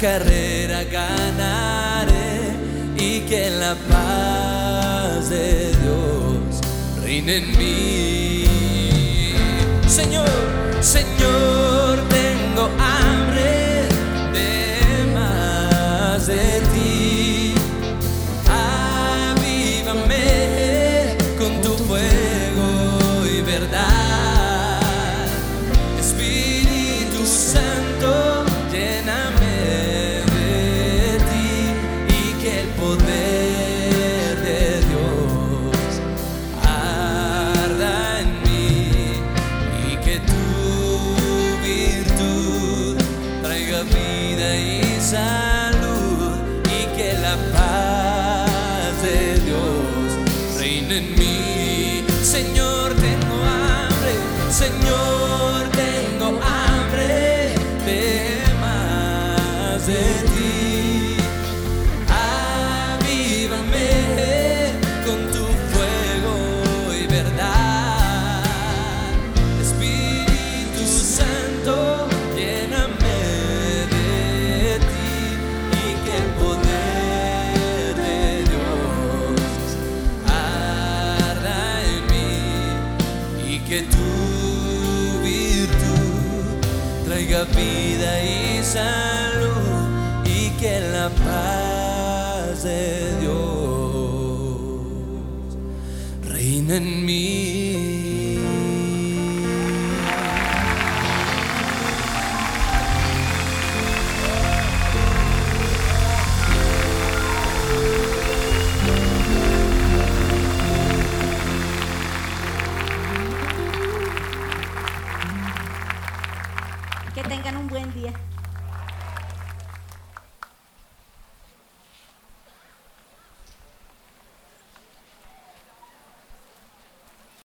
carrera 0.06 0.84
ganaré 0.84 2.54
y 2.96 3.22
que 3.22 3.50
la 3.50 3.74
paz 3.90 5.32
de 5.32 5.72
Dios 5.82 6.62
reine 7.02 7.38
en 7.38 7.48
mí. 7.58 8.46
Señor, 9.88 10.30
Señor, 10.80 11.75